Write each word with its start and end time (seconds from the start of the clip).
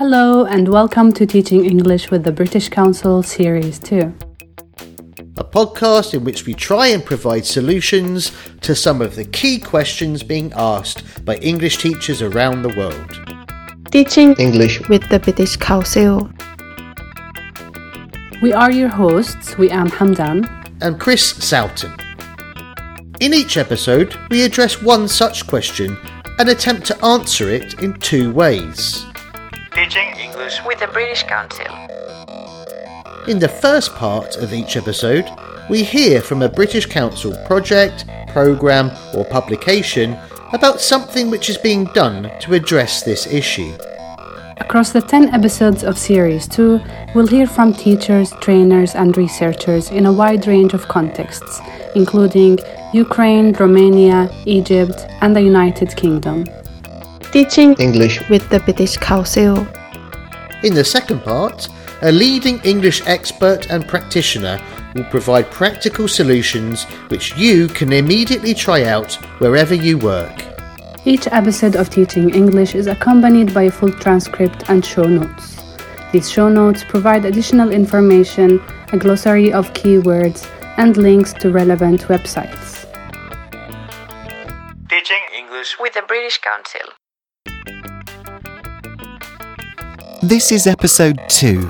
Hello, 0.00 0.46
and 0.46 0.66
welcome 0.66 1.12
to 1.12 1.26
Teaching 1.26 1.66
English 1.66 2.10
with 2.10 2.24
the 2.24 2.32
British 2.32 2.70
Council 2.70 3.22
Series 3.22 3.78
2. 3.80 3.98
A 5.36 5.44
podcast 5.44 6.14
in 6.14 6.24
which 6.24 6.46
we 6.46 6.54
try 6.54 6.86
and 6.86 7.04
provide 7.04 7.44
solutions 7.44 8.32
to 8.62 8.74
some 8.74 9.02
of 9.02 9.14
the 9.14 9.26
key 9.26 9.58
questions 9.58 10.22
being 10.22 10.54
asked 10.56 11.04
by 11.26 11.36
English 11.36 11.76
teachers 11.76 12.22
around 12.22 12.62
the 12.62 12.74
world. 12.78 13.90
Teaching 13.90 14.32
English 14.38 14.88
with 14.88 15.06
the 15.10 15.18
British 15.18 15.58
Council. 15.58 16.30
We 18.40 18.54
are 18.54 18.72
your 18.72 18.88
hosts. 18.88 19.54
Wiam 19.56 19.88
Hamdan. 19.88 20.48
And 20.80 20.98
Chris 20.98 21.34
Sowton. 21.34 21.92
In 23.20 23.34
each 23.34 23.58
episode, 23.58 24.16
we 24.30 24.46
address 24.46 24.80
one 24.80 25.08
such 25.08 25.46
question 25.46 25.98
and 26.38 26.48
attempt 26.48 26.86
to 26.86 27.04
answer 27.04 27.50
it 27.50 27.82
in 27.82 28.00
two 28.00 28.32
ways. 28.32 29.04
Teaching 29.80 30.14
English 30.18 30.62
with 30.66 30.78
the 30.78 30.88
British 30.88 31.22
Council. 31.22 31.64
In 33.26 33.38
the 33.38 33.48
first 33.48 33.94
part 33.94 34.36
of 34.36 34.52
each 34.52 34.76
episode, 34.76 35.26
we 35.70 35.84
hear 35.84 36.20
from 36.20 36.42
a 36.42 36.50
British 36.50 36.84
Council 36.84 37.34
project, 37.46 38.04
programme, 38.28 38.90
or 39.14 39.24
publication 39.24 40.18
about 40.52 40.82
something 40.82 41.30
which 41.30 41.48
is 41.48 41.56
being 41.56 41.86
done 41.94 42.30
to 42.40 42.52
address 42.52 43.02
this 43.02 43.26
issue. 43.26 43.74
Across 44.58 44.92
the 44.92 45.00
10 45.00 45.34
episodes 45.34 45.82
of 45.82 45.96
Series 45.96 46.46
2, 46.46 46.78
we'll 47.14 47.26
hear 47.26 47.46
from 47.46 47.72
teachers, 47.72 48.32
trainers, 48.42 48.94
and 48.94 49.16
researchers 49.16 49.88
in 49.90 50.04
a 50.04 50.12
wide 50.12 50.46
range 50.46 50.74
of 50.74 50.88
contexts, 50.88 51.58
including 51.94 52.58
Ukraine, 52.92 53.54
Romania, 53.54 54.30
Egypt, 54.44 55.06
and 55.22 55.34
the 55.34 55.40
United 55.40 55.96
Kingdom. 55.96 56.44
Teaching 57.32 57.74
English 57.74 58.28
with 58.28 58.48
the 58.48 58.58
British 58.58 58.96
Council. 58.96 59.64
In 60.64 60.74
the 60.74 60.82
second 60.82 61.22
part, 61.22 61.68
a 62.02 62.10
leading 62.10 62.58
English 62.64 63.06
expert 63.06 63.70
and 63.70 63.86
practitioner 63.86 64.60
will 64.96 65.04
provide 65.04 65.48
practical 65.48 66.08
solutions 66.08 66.86
which 67.06 67.36
you 67.36 67.68
can 67.68 67.92
immediately 67.92 68.52
try 68.52 68.82
out 68.82 69.14
wherever 69.38 69.74
you 69.74 69.96
work. 69.96 70.42
Each 71.04 71.28
episode 71.28 71.76
of 71.76 71.88
Teaching 71.88 72.34
English 72.34 72.74
is 72.74 72.88
accompanied 72.88 73.54
by 73.54 73.62
a 73.62 73.70
full 73.70 73.92
transcript 73.92 74.68
and 74.68 74.84
show 74.84 75.04
notes. 75.04 75.62
These 76.10 76.28
show 76.28 76.48
notes 76.48 76.82
provide 76.82 77.24
additional 77.24 77.70
information, 77.70 78.60
a 78.92 78.98
glossary 78.98 79.52
of 79.52 79.72
keywords, 79.72 80.50
and 80.78 80.96
links 80.96 81.32
to 81.34 81.52
relevant 81.52 82.08
websites. 82.08 82.86
Teaching 84.88 85.22
English 85.38 85.76
with 85.78 85.94
the 85.94 86.02
British 86.02 86.38
Council. 86.38 86.99
This 90.22 90.52
is 90.52 90.66
episode 90.66 91.18
2. 91.30 91.62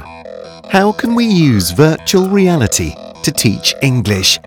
How 0.70 0.90
can 0.90 1.14
we 1.14 1.24
use 1.24 1.70
virtual 1.70 2.28
reality 2.28 2.96
to 3.22 3.30
teach 3.30 3.76
English? 3.80 4.40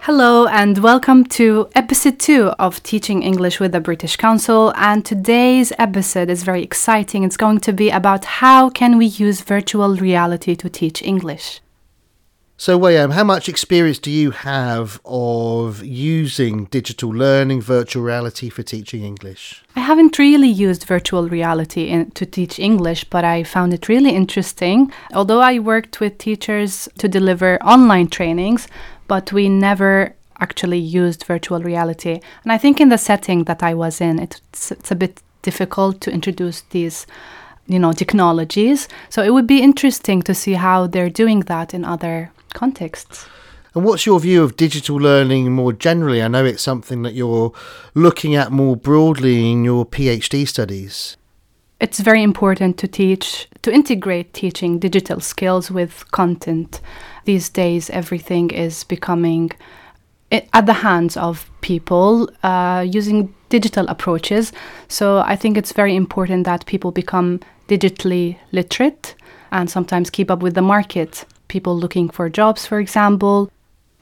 Hello, 0.00 0.46
and 0.46 0.76
welcome 0.76 1.24
to 1.24 1.70
episode 1.74 2.18
2 2.18 2.48
of 2.58 2.82
Teaching 2.82 3.22
English 3.22 3.60
with 3.60 3.72
the 3.72 3.80
British 3.80 4.16
Council. 4.16 4.74
And 4.76 5.06
today's 5.06 5.72
episode 5.78 6.28
is 6.28 6.42
very 6.42 6.62
exciting. 6.62 7.24
It's 7.24 7.38
going 7.38 7.60
to 7.60 7.72
be 7.72 7.88
about 7.88 8.26
how 8.26 8.68
can 8.68 8.98
we 8.98 9.06
use 9.06 9.40
virtual 9.40 9.96
reality 9.96 10.54
to 10.56 10.68
teach 10.68 11.00
English. 11.00 11.61
So, 12.56 12.78
Wiam, 12.78 13.12
how 13.12 13.24
much 13.24 13.48
experience 13.48 13.98
do 13.98 14.10
you 14.10 14.30
have 14.30 15.00
of 15.04 15.82
using 15.82 16.66
digital 16.66 17.10
learning, 17.10 17.60
virtual 17.62 18.04
reality 18.04 18.50
for 18.50 18.62
teaching 18.62 19.02
English? 19.02 19.64
I 19.74 19.80
haven't 19.80 20.18
really 20.18 20.48
used 20.48 20.84
virtual 20.84 21.28
reality 21.28 21.88
in, 21.88 22.12
to 22.12 22.24
teach 22.24 22.60
English, 22.60 23.04
but 23.04 23.24
I 23.24 23.42
found 23.42 23.74
it 23.74 23.88
really 23.88 24.10
interesting. 24.10 24.92
Although 25.12 25.40
I 25.40 25.58
worked 25.58 25.98
with 25.98 26.18
teachers 26.18 26.88
to 26.98 27.08
deliver 27.08 27.60
online 27.64 28.08
trainings, 28.08 28.68
but 29.08 29.32
we 29.32 29.48
never 29.48 30.14
actually 30.38 30.78
used 30.78 31.24
virtual 31.24 31.62
reality. 31.62 32.20
And 32.44 32.52
I 32.52 32.58
think 32.58 32.80
in 32.80 32.90
the 32.90 32.98
setting 32.98 33.44
that 33.44 33.62
I 33.62 33.74
was 33.74 34.00
in, 34.00 34.20
it's, 34.20 34.70
it's 34.70 34.90
a 34.92 34.96
bit 34.96 35.20
difficult 35.42 36.00
to 36.02 36.12
introduce 36.12 36.60
these 36.70 37.06
you 37.68 37.78
know 37.78 37.92
technologies 37.92 38.88
so 39.08 39.22
it 39.22 39.32
would 39.32 39.46
be 39.46 39.62
interesting 39.62 40.20
to 40.20 40.34
see 40.34 40.54
how 40.54 40.86
they're 40.88 41.08
doing 41.08 41.40
that 41.40 41.72
in 41.72 41.84
other 41.84 42.32
contexts 42.54 43.26
And 43.74 43.84
what's 43.84 44.04
your 44.04 44.20
view 44.20 44.42
of 44.42 44.56
digital 44.56 44.96
learning 44.96 45.52
more 45.52 45.72
generally? 45.72 46.22
I 46.22 46.28
know 46.28 46.44
it's 46.44 46.62
something 46.62 47.02
that 47.04 47.14
you're 47.14 47.52
looking 47.94 48.34
at 48.34 48.52
more 48.52 48.76
broadly 48.76 49.50
in 49.50 49.64
your 49.64 49.86
PhD 49.86 50.46
studies. 50.46 51.16
it's 51.82 51.98
very 51.98 52.22
important 52.22 52.78
to 52.78 52.86
teach 52.86 53.48
to 53.62 53.72
integrate 53.72 54.32
teaching 54.32 54.78
digital 54.78 55.20
skills 55.20 55.70
with 55.70 56.10
content 56.12 56.80
these 57.24 57.50
days 57.50 57.90
everything 57.90 58.50
is 58.50 58.84
becoming 58.84 59.50
at 60.30 60.64
the 60.64 60.72
hands 60.72 61.16
of 61.16 61.50
people 61.60 62.30
uh, 62.42 62.86
using 62.88 63.34
digital 63.48 63.86
approaches 63.88 64.52
so 64.88 65.18
i 65.26 65.36
think 65.36 65.58
it's 65.58 65.72
very 65.72 65.96
important 65.96 66.44
that 66.44 66.64
people 66.66 66.92
become 66.92 67.40
digitally 67.68 68.38
literate 68.52 69.16
and 69.50 69.68
sometimes 69.68 70.08
keep 70.08 70.30
up 70.30 70.40
with 70.40 70.54
the 70.54 70.62
market 70.62 71.24
people 71.54 71.74
looking 71.84 72.08
for 72.16 72.28
jobs 72.40 72.66
for 72.66 72.78
example 72.80 73.50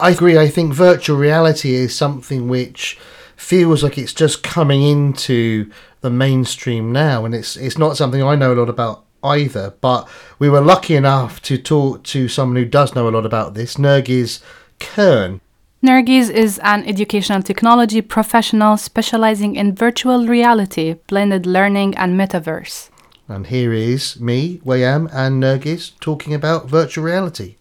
I 0.01 0.11
agree. 0.11 0.39
I 0.39 0.49
think 0.49 0.73
virtual 0.73 1.19
reality 1.19 1.75
is 1.75 1.95
something 1.95 2.49
which 2.49 2.99
feels 3.37 3.83
like 3.83 3.99
it's 3.99 4.15
just 4.15 4.43
coming 4.43 4.83
into 4.83 5.71
the 6.01 6.11
mainstream 6.11 6.91
now, 6.91 7.27
and 7.27 7.35
it's 7.35 7.55
it's 7.57 7.77
not 7.77 7.99
something 7.99 8.23
I 8.23 8.35
know 8.35 8.55
a 8.55 8.61
lot 8.61 8.71
about 8.71 9.05
either. 9.23 9.75
But 9.83 10.09
we 10.39 10.49
were 10.49 10.63
lucky 10.63 10.97
enough 10.97 11.43
to 11.43 11.59
talk 11.59 12.03
to 12.05 12.29
someone 12.29 12.57
who 12.57 12.65
does 12.65 12.95
know 12.95 13.09
a 13.09 13.15
lot 13.17 13.27
about 13.27 13.53
this, 13.53 13.77
Nergiz 13.77 14.41
Kern. 14.79 15.43
Nergiz 15.83 16.31
is 16.31 16.59
an 16.63 16.85
educational 16.87 17.43
technology 17.43 18.01
professional 18.01 18.79
specializing 18.79 19.55
in 19.57 19.75
virtual 19.75 20.27
reality, 20.27 20.95
blended 21.09 21.45
learning, 21.45 21.95
and 21.97 22.19
metaverse. 22.19 22.89
And 23.31 23.47
here 23.47 23.73
is 23.73 24.19
me, 24.19 24.59
Wiam, 24.65 25.09
and 25.13 25.41
Nergiz 25.41 25.93
talking 26.01 26.35
about 26.35 26.69
virtual 26.69 27.05
reality. 27.05 27.55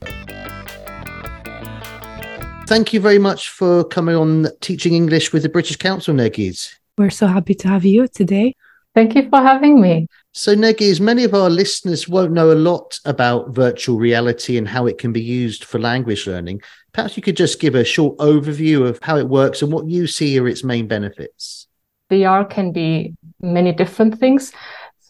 Thank 2.65 2.91
you 2.91 2.99
very 2.99 3.19
much 3.19 3.49
for 3.49 3.83
coming 3.83 4.15
on 4.15 4.47
Teaching 4.61 4.95
English 4.95 5.31
with 5.31 5.43
the 5.43 5.49
British 5.49 5.77
Council, 5.77 6.15
Nergiz. 6.15 6.73
We're 6.97 7.11
so 7.11 7.27
happy 7.27 7.53
to 7.53 7.67
have 7.67 7.85
you 7.85 8.07
today. 8.07 8.55
Thank 8.95 9.13
you 9.13 9.29
for 9.29 9.41
having 9.41 9.79
me. 9.79 10.07
So, 10.31 10.55
Nergiz, 10.55 10.99
many 10.99 11.23
of 11.23 11.35
our 11.35 11.51
listeners 11.51 12.09
won't 12.09 12.31
know 12.31 12.51
a 12.51 12.55
lot 12.55 12.99
about 13.05 13.49
virtual 13.49 13.99
reality 13.99 14.57
and 14.57 14.67
how 14.67 14.87
it 14.87 14.97
can 14.97 15.13
be 15.13 15.21
used 15.21 15.65
for 15.65 15.77
language 15.77 16.25
learning. 16.25 16.63
Perhaps 16.93 17.15
you 17.15 17.21
could 17.21 17.37
just 17.37 17.59
give 17.59 17.75
a 17.75 17.83
short 17.83 18.17
overview 18.17 18.87
of 18.87 18.97
how 19.03 19.17
it 19.17 19.29
works 19.29 19.61
and 19.61 19.71
what 19.71 19.87
you 19.87 20.07
see 20.07 20.39
are 20.39 20.47
its 20.47 20.63
main 20.63 20.87
benefits. 20.87 21.67
VR 22.09 22.49
can 22.49 22.71
be 22.71 23.13
many 23.39 23.71
different 23.71 24.19
things. 24.19 24.51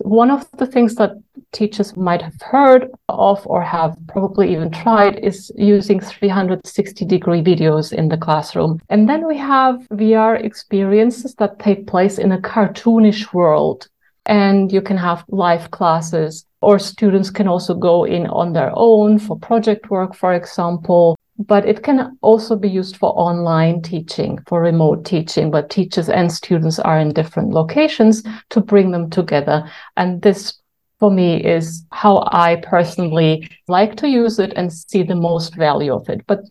One 0.02 0.32
of 0.32 0.50
the 0.58 0.66
things 0.66 0.96
that 0.96 1.12
teachers 1.52 1.96
might 1.98 2.22
have 2.22 2.42
heard 2.42 2.90
of 3.10 3.46
or 3.46 3.62
have 3.62 3.98
probably 4.08 4.52
even 4.52 4.72
tried 4.72 5.20
is 5.20 5.52
using 5.58 6.00
360 6.00 7.06
degree 7.06 7.42
videos 7.42 7.92
in 7.92 8.09
the 8.09 8.18
classroom. 8.18 8.80
And 8.90 9.09
then 9.09 9.28
we 9.28 9.38
have 9.38 9.88
VR 9.92 10.44
experiences 10.44 11.36
that 11.36 11.59
take 11.59 11.88
place 11.88 12.18
in 12.18 12.32
a 12.32 12.38
cartoonish 12.42 13.34
world. 13.34 13.88
And 14.26 14.72
you 14.72 14.82
can 14.82 14.98
have 14.98 15.26
live 15.30 15.72
classes, 15.72 16.46
or 16.62 16.78
students 16.78 17.32
can 17.32 17.48
also 17.48 17.74
go 17.74 18.04
in 18.04 18.28
on 18.28 18.54
their 18.54 18.72
own 18.76 19.18
for 19.18 19.38
project 19.40 19.90
work, 19.90 20.14
for 20.14 20.34
example. 20.34 21.16
But 21.40 21.66
it 21.66 21.84
can 21.84 22.18
also 22.22 22.58
be 22.58 22.70
used 22.70 22.98
for 22.98 23.18
online 23.18 23.82
teaching, 23.82 24.40
for 24.46 24.62
remote 24.62 25.06
teaching, 25.06 25.52
where 25.52 25.64
teachers 25.64 26.10
and 26.10 26.30
students 26.30 26.80
are 26.80 27.00
in 27.00 27.14
different 27.14 27.52
locations 27.52 28.24
to 28.50 28.60
bring 28.60 28.92
them 28.92 29.10
together. 29.10 29.72
And 29.96 30.22
this, 30.22 30.59
for 31.00 31.09
me, 31.09 31.41
is 31.41 31.86
how 31.91 32.28
I 32.32 32.58
personally 32.58 33.50
like 33.70 33.96
to 33.97 34.09
use 34.09 34.38
it 34.38 34.52
and 34.58 34.72
see 34.72 35.03
the 35.03 35.16
most 35.16 35.56
value 35.56 35.94
of 35.94 36.09
it. 36.09 36.28
But 36.28 36.41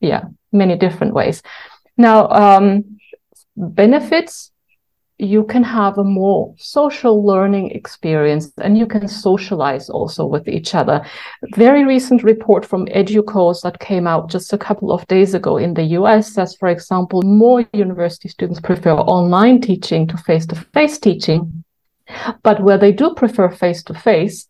yeah, 0.00 0.22
many 0.52 0.76
different 0.76 1.14
ways. 1.14 1.42
Now, 1.96 2.28
um, 2.28 3.00
benefits 3.56 4.52
you 5.18 5.44
can 5.44 5.64
have 5.64 5.98
a 5.98 6.04
more 6.04 6.54
social 6.58 7.24
learning 7.26 7.72
experience 7.72 8.52
and 8.58 8.78
you 8.78 8.86
can 8.86 9.08
socialize 9.08 9.90
also 9.90 10.24
with 10.24 10.46
each 10.46 10.74
other. 10.74 11.04
Very 11.56 11.84
recent 11.84 12.22
report 12.22 12.64
from 12.64 12.86
EDUCAUSE 12.86 13.62
that 13.62 13.80
came 13.80 14.06
out 14.06 14.30
just 14.30 14.52
a 14.52 14.58
couple 14.58 14.92
of 14.92 15.06
days 15.08 15.34
ago 15.34 15.56
in 15.56 15.74
the 15.74 15.82
US 15.98 16.32
says, 16.32 16.54
for 16.54 16.68
example, 16.68 17.22
more 17.22 17.66
university 17.72 18.28
students 18.28 18.60
prefer 18.60 18.92
online 18.92 19.60
teaching 19.60 20.06
to 20.06 20.16
face 20.16 20.46
to 20.46 20.54
face 20.54 20.98
teaching. 20.98 21.64
But 22.42 22.62
where 22.62 22.78
they 22.78 22.92
do 22.92 23.14
prefer 23.14 23.50
face 23.50 23.82
to 23.84 23.94
face 23.94 24.48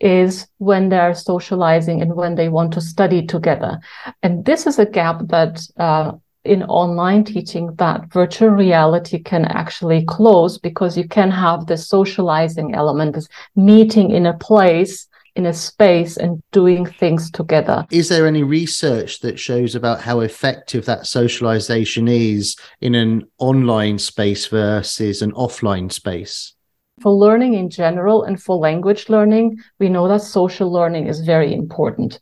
is 0.00 0.46
when 0.58 0.88
they're 0.88 1.14
socializing 1.14 2.00
and 2.02 2.14
when 2.14 2.34
they 2.34 2.48
want 2.48 2.72
to 2.72 2.80
study 2.80 3.24
together. 3.26 3.78
And 4.22 4.44
this 4.44 4.66
is 4.66 4.78
a 4.78 4.86
gap 4.86 5.20
that 5.28 5.60
uh, 5.78 6.12
in 6.46 6.62
online 6.64 7.24
teaching 7.24 7.74
that 7.76 8.12
virtual 8.12 8.50
reality 8.50 9.18
can 9.18 9.44
actually 9.46 10.04
close 10.04 10.58
because 10.58 10.96
you 10.96 11.06
can 11.06 11.30
have 11.30 11.66
the 11.66 11.76
socializing 11.76 12.74
element, 12.74 13.14
this 13.14 13.28
meeting 13.54 14.10
in 14.10 14.26
a 14.26 14.36
place, 14.38 15.08
in 15.34 15.46
a 15.46 15.52
space, 15.52 16.16
and 16.16 16.42
doing 16.52 16.86
things 16.86 17.30
together. 17.30 17.84
Is 17.90 18.08
there 18.08 18.26
any 18.26 18.42
research 18.42 19.20
that 19.20 19.38
shows 19.38 19.74
about 19.74 20.00
how 20.00 20.20
effective 20.20 20.86
that 20.86 21.06
socialization 21.06 22.08
is 22.08 22.56
in 22.80 22.94
an 22.94 23.24
online 23.38 23.98
space 23.98 24.46
versus 24.46 25.22
an 25.22 25.32
offline 25.32 25.92
space? 25.92 26.54
For 27.02 27.12
learning 27.12 27.54
in 27.54 27.68
general 27.68 28.22
and 28.22 28.42
for 28.42 28.56
language 28.56 29.10
learning, 29.10 29.58
we 29.78 29.90
know 29.90 30.08
that 30.08 30.22
social 30.22 30.72
learning 30.72 31.08
is 31.08 31.20
very 31.20 31.52
important. 31.52 32.20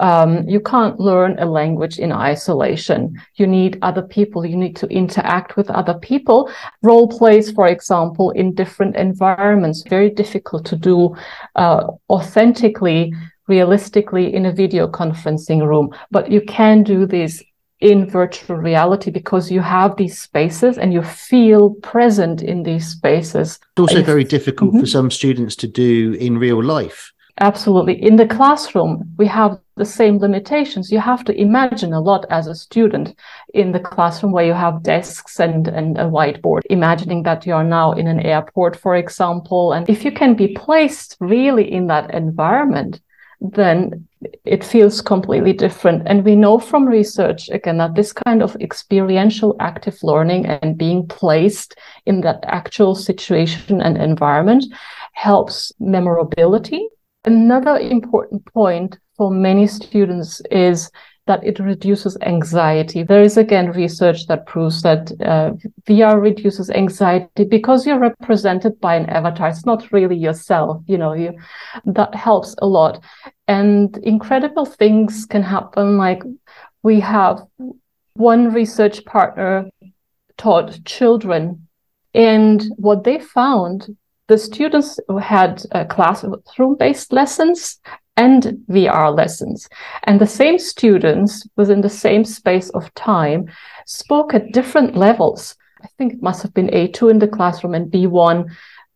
Um, 0.00 0.46
you 0.48 0.60
can't 0.60 1.00
learn 1.00 1.38
a 1.38 1.46
language 1.46 1.98
in 1.98 2.12
isolation. 2.12 3.20
You 3.36 3.46
need 3.46 3.78
other 3.82 4.02
people. 4.02 4.44
You 4.44 4.56
need 4.56 4.76
to 4.76 4.86
interact 4.88 5.56
with 5.56 5.70
other 5.70 5.94
people. 5.94 6.50
Role 6.82 7.08
plays, 7.08 7.50
for 7.50 7.66
example, 7.66 8.30
in 8.30 8.54
different 8.54 8.96
environments, 8.96 9.82
very 9.88 10.10
difficult 10.10 10.64
to 10.66 10.76
do 10.76 11.16
uh, 11.54 11.86
authentically, 12.10 13.12
realistically 13.48 14.34
in 14.34 14.46
a 14.46 14.52
video 14.52 14.86
conferencing 14.88 15.66
room. 15.66 15.90
But 16.10 16.30
you 16.30 16.42
can 16.42 16.82
do 16.82 17.06
this 17.06 17.42
in 17.80 18.08
virtual 18.08 18.56
reality 18.56 19.10
because 19.10 19.50
you 19.50 19.60
have 19.60 19.96
these 19.96 20.18
spaces 20.18 20.78
and 20.78 20.92
you 20.92 21.02
feel 21.02 21.70
present 21.82 22.42
in 22.42 22.62
these 22.62 22.88
spaces. 22.88 23.58
It's 23.72 23.80
also 23.80 24.02
very 24.02 24.24
difficult 24.24 24.74
Mhm. 24.74 24.80
for 24.80 24.86
some 24.86 25.10
students 25.10 25.54
to 25.56 25.66
do 25.66 26.16
in 26.18 26.38
real 26.38 26.62
life. 26.62 27.12
Absolutely. 27.38 28.02
In 28.02 28.16
the 28.16 28.26
classroom, 28.26 29.12
we 29.18 29.26
have 29.26 29.58
the 29.76 29.84
same 29.84 30.16
limitations. 30.18 30.90
You 30.90 31.00
have 31.00 31.22
to 31.24 31.38
imagine 31.38 31.92
a 31.92 32.00
lot 32.00 32.24
as 32.30 32.46
a 32.46 32.54
student 32.54 33.14
in 33.52 33.72
the 33.72 33.80
classroom 33.80 34.32
where 34.32 34.46
you 34.46 34.54
have 34.54 34.82
desks 34.82 35.38
and, 35.38 35.68
and 35.68 35.98
a 35.98 36.04
whiteboard, 36.04 36.62
imagining 36.70 37.24
that 37.24 37.44
you 37.44 37.52
are 37.52 37.64
now 37.64 37.92
in 37.92 38.06
an 38.06 38.20
airport, 38.20 38.74
for 38.74 38.96
example. 38.96 39.74
And 39.74 39.88
if 39.90 40.02
you 40.02 40.12
can 40.12 40.34
be 40.34 40.48
placed 40.48 41.18
really 41.20 41.70
in 41.70 41.88
that 41.88 42.14
environment, 42.14 43.02
then 43.42 44.08
it 44.46 44.64
feels 44.64 45.02
completely 45.02 45.52
different. 45.52 46.04
And 46.06 46.24
we 46.24 46.36
know 46.36 46.58
from 46.58 46.86
research, 46.86 47.50
again, 47.50 47.76
that 47.76 47.94
this 47.94 48.14
kind 48.14 48.42
of 48.42 48.56
experiential 48.62 49.56
active 49.60 49.98
learning 50.02 50.46
and 50.46 50.78
being 50.78 51.06
placed 51.06 51.76
in 52.06 52.22
that 52.22 52.42
actual 52.46 52.94
situation 52.94 53.82
and 53.82 53.98
environment 53.98 54.64
helps 55.12 55.70
memorability. 55.78 56.88
Another 57.26 57.76
important 57.76 58.44
point 58.46 58.98
for 59.16 59.30
many 59.30 59.66
students 59.66 60.40
is 60.50 60.90
that 61.26 61.42
it 61.42 61.58
reduces 61.58 62.16
anxiety. 62.22 63.02
There 63.02 63.22
is 63.22 63.36
again 63.36 63.72
research 63.72 64.28
that 64.28 64.46
proves 64.46 64.82
that 64.82 65.10
uh, 65.20 65.54
VR 65.88 66.20
reduces 66.20 66.70
anxiety 66.70 67.42
because 67.42 67.84
you're 67.84 67.98
represented 67.98 68.80
by 68.80 68.94
an 68.94 69.06
avatar. 69.06 69.48
It's 69.48 69.66
not 69.66 69.90
really 69.90 70.16
yourself, 70.16 70.82
you 70.86 70.96
know, 70.96 71.14
you, 71.14 71.32
that 71.84 72.14
helps 72.14 72.54
a 72.58 72.66
lot. 72.66 73.02
And 73.48 73.96
incredible 73.98 74.64
things 74.64 75.26
can 75.26 75.42
happen. 75.42 75.98
Like 75.98 76.22
we 76.84 77.00
have 77.00 77.42
one 78.14 78.52
research 78.52 79.04
partner 79.04 79.68
taught 80.38 80.84
children, 80.84 81.66
and 82.14 82.64
what 82.76 83.04
they 83.04 83.18
found 83.18 83.96
the 84.28 84.38
students 84.38 84.98
had 85.20 85.62
uh, 85.72 85.84
classroom 85.84 86.76
based 86.76 87.12
lessons 87.12 87.78
and 88.16 88.58
VR 88.70 89.14
lessons. 89.14 89.68
And 90.04 90.20
the 90.20 90.26
same 90.26 90.58
students 90.58 91.46
within 91.56 91.82
the 91.82 91.90
same 91.90 92.24
space 92.24 92.70
of 92.70 92.92
time 92.94 93.50
spoke 93.86 94.34
at 94.34 94.52
different 94.52 94.96
levels. 94.96 95.54
I 95.82 95.88
think 95.98 96.14
it 96.14 96.22
must 96.22 96.42
have 96.42 96.54
been 96.54 96.68
A2 96.68 97.10
in 97.10 97.18
the 97.18 97.28
classroom 97.28 97.74
and 97.74 97.92
B1 97.92 98.50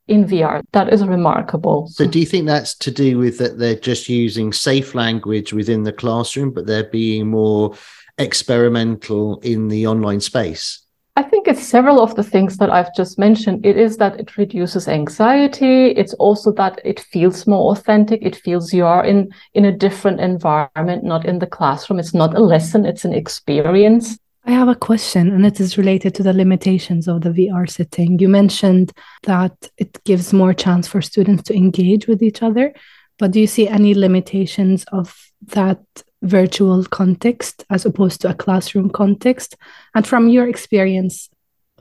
in 0.09 0.25
VR. 0.25 0.63
That 0.73 0.93
is 0.93 1.07
remarkable. 1.07 1.87
So, 1.89 2.07
do 2.07 2.19
you 2.19 2.27
think 2.27 2.47
that's 2.47 2.75
to 2.79 2.91
do 2.91 3.19
with 3.19 3.39
that 3.39 3.59
they're 3.59 3.77
just 3.77 4.09
using 4.09 4.53
safe 4.53 4.95
language 4.95 5.53
within 5.53 5.85
the 5.85 5.93
classroom, 5.93 6.51
but 6.51 6.67
they're 6.67 6.85
being 6.85 7.29
more 7.29 7.77
experimental 8.19 9.39
in 9.41 9.69
the 9.69 9.87
online 9.87 10.21
space? 10.21 10.81
I 11.21 11.23
think 11.23 11.47
it's 11.47 11.67
several 11.67 12.01
of 12.01 12.15
the 12.15 12.23
things 12.23 12.57
that 12.57 12.71
I've 12.71 12.95
just 12.95 13.19
mentioned. 13.19 13.67
It 13.67 13.77
is 13.77 13.99
that 13.99 14.19
it 14.19 14.39
reduces 14.39 14.89
anxiety. 14.89 15.89
It's 15.89 16.15
also 16.15 16.51
that 16.53 16.81
it 16.83 16.99
feels 16.99 17.47
more 17.47 17.73
authentic. 17.73 18.23
It 18.23 18.37
feels 18.37 18.73
you 18.73 18.87
are 18.87 19.05
in, 19.05 19.31
in 19.53 19.67
a 19.67 19.77
different 19.77 20.19
environment, 20.21 21.05
not 21.05 21.27
in 21.27 21.39
the 21.39 21.47
classroom. 21.47 21.99
It's 21.99 22.15
not 22.15 22.35
a 22.35 22.41
lesson, 22.41 22.87
it's 22.87 23.05
an 23.05 23.13
experience. 23.13 24.19
I 24.47 24.53
have 24.53 24.69
a 24.69 24.75
question, 24.75 25.31
and 25.31 25.45
it 25.45 25.61
is 25.61 25.77
related 25.77 26.15
to 26.15 26.23
the 26.23 26.33
limitations 26.33 27.07
of 27.07 27.21
the 27.21 27.29
VR 27.29 27.69
setting. 27.69 28.19
You 28.19 28.31
mentioned 28.31 28.91
that 29.25 29.53
it 29.77 30.03
gives 30.05 30.33
more 30.33 30.55
chance 30.55 30.89
for 30.89 31.03
students 31.03 31.43
to 31.49 31.55
engage 31.55 32.07
with 32.07 32.23
each 32.23 32.43
other, 32.43 32.73
but 33.19 33.33
do 33.33 33.41
you 33.41 33.47
see 33.47 33.69
any 33.69 33.93
limitations 33.93 34.87
of 34.91 35.15
that 35.49 35.83
virtual 36.23 36.85
context 36.85 37.65
as 37.71 37.87
opposed 37.87 38.21
to 38.23 38.31
a 38.31 38.35
classroom 38.35 38.91
context? 38.91 39.57
And 39.95 40.07
from 40.07 40.29
your 40.29 40.49
experience, 40.49 41.31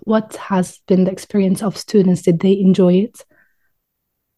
what 0.03 0.35
has 0.35 0.79
been 0.87 1.03
the 1.03 1.11
experience 1.11 1.61
of 1.61 1.77
students? 1.77 2.21
Did 2.21 2.39
they 2.39 2.53
enjoy 2.53 2.95
it? 2.95 3.25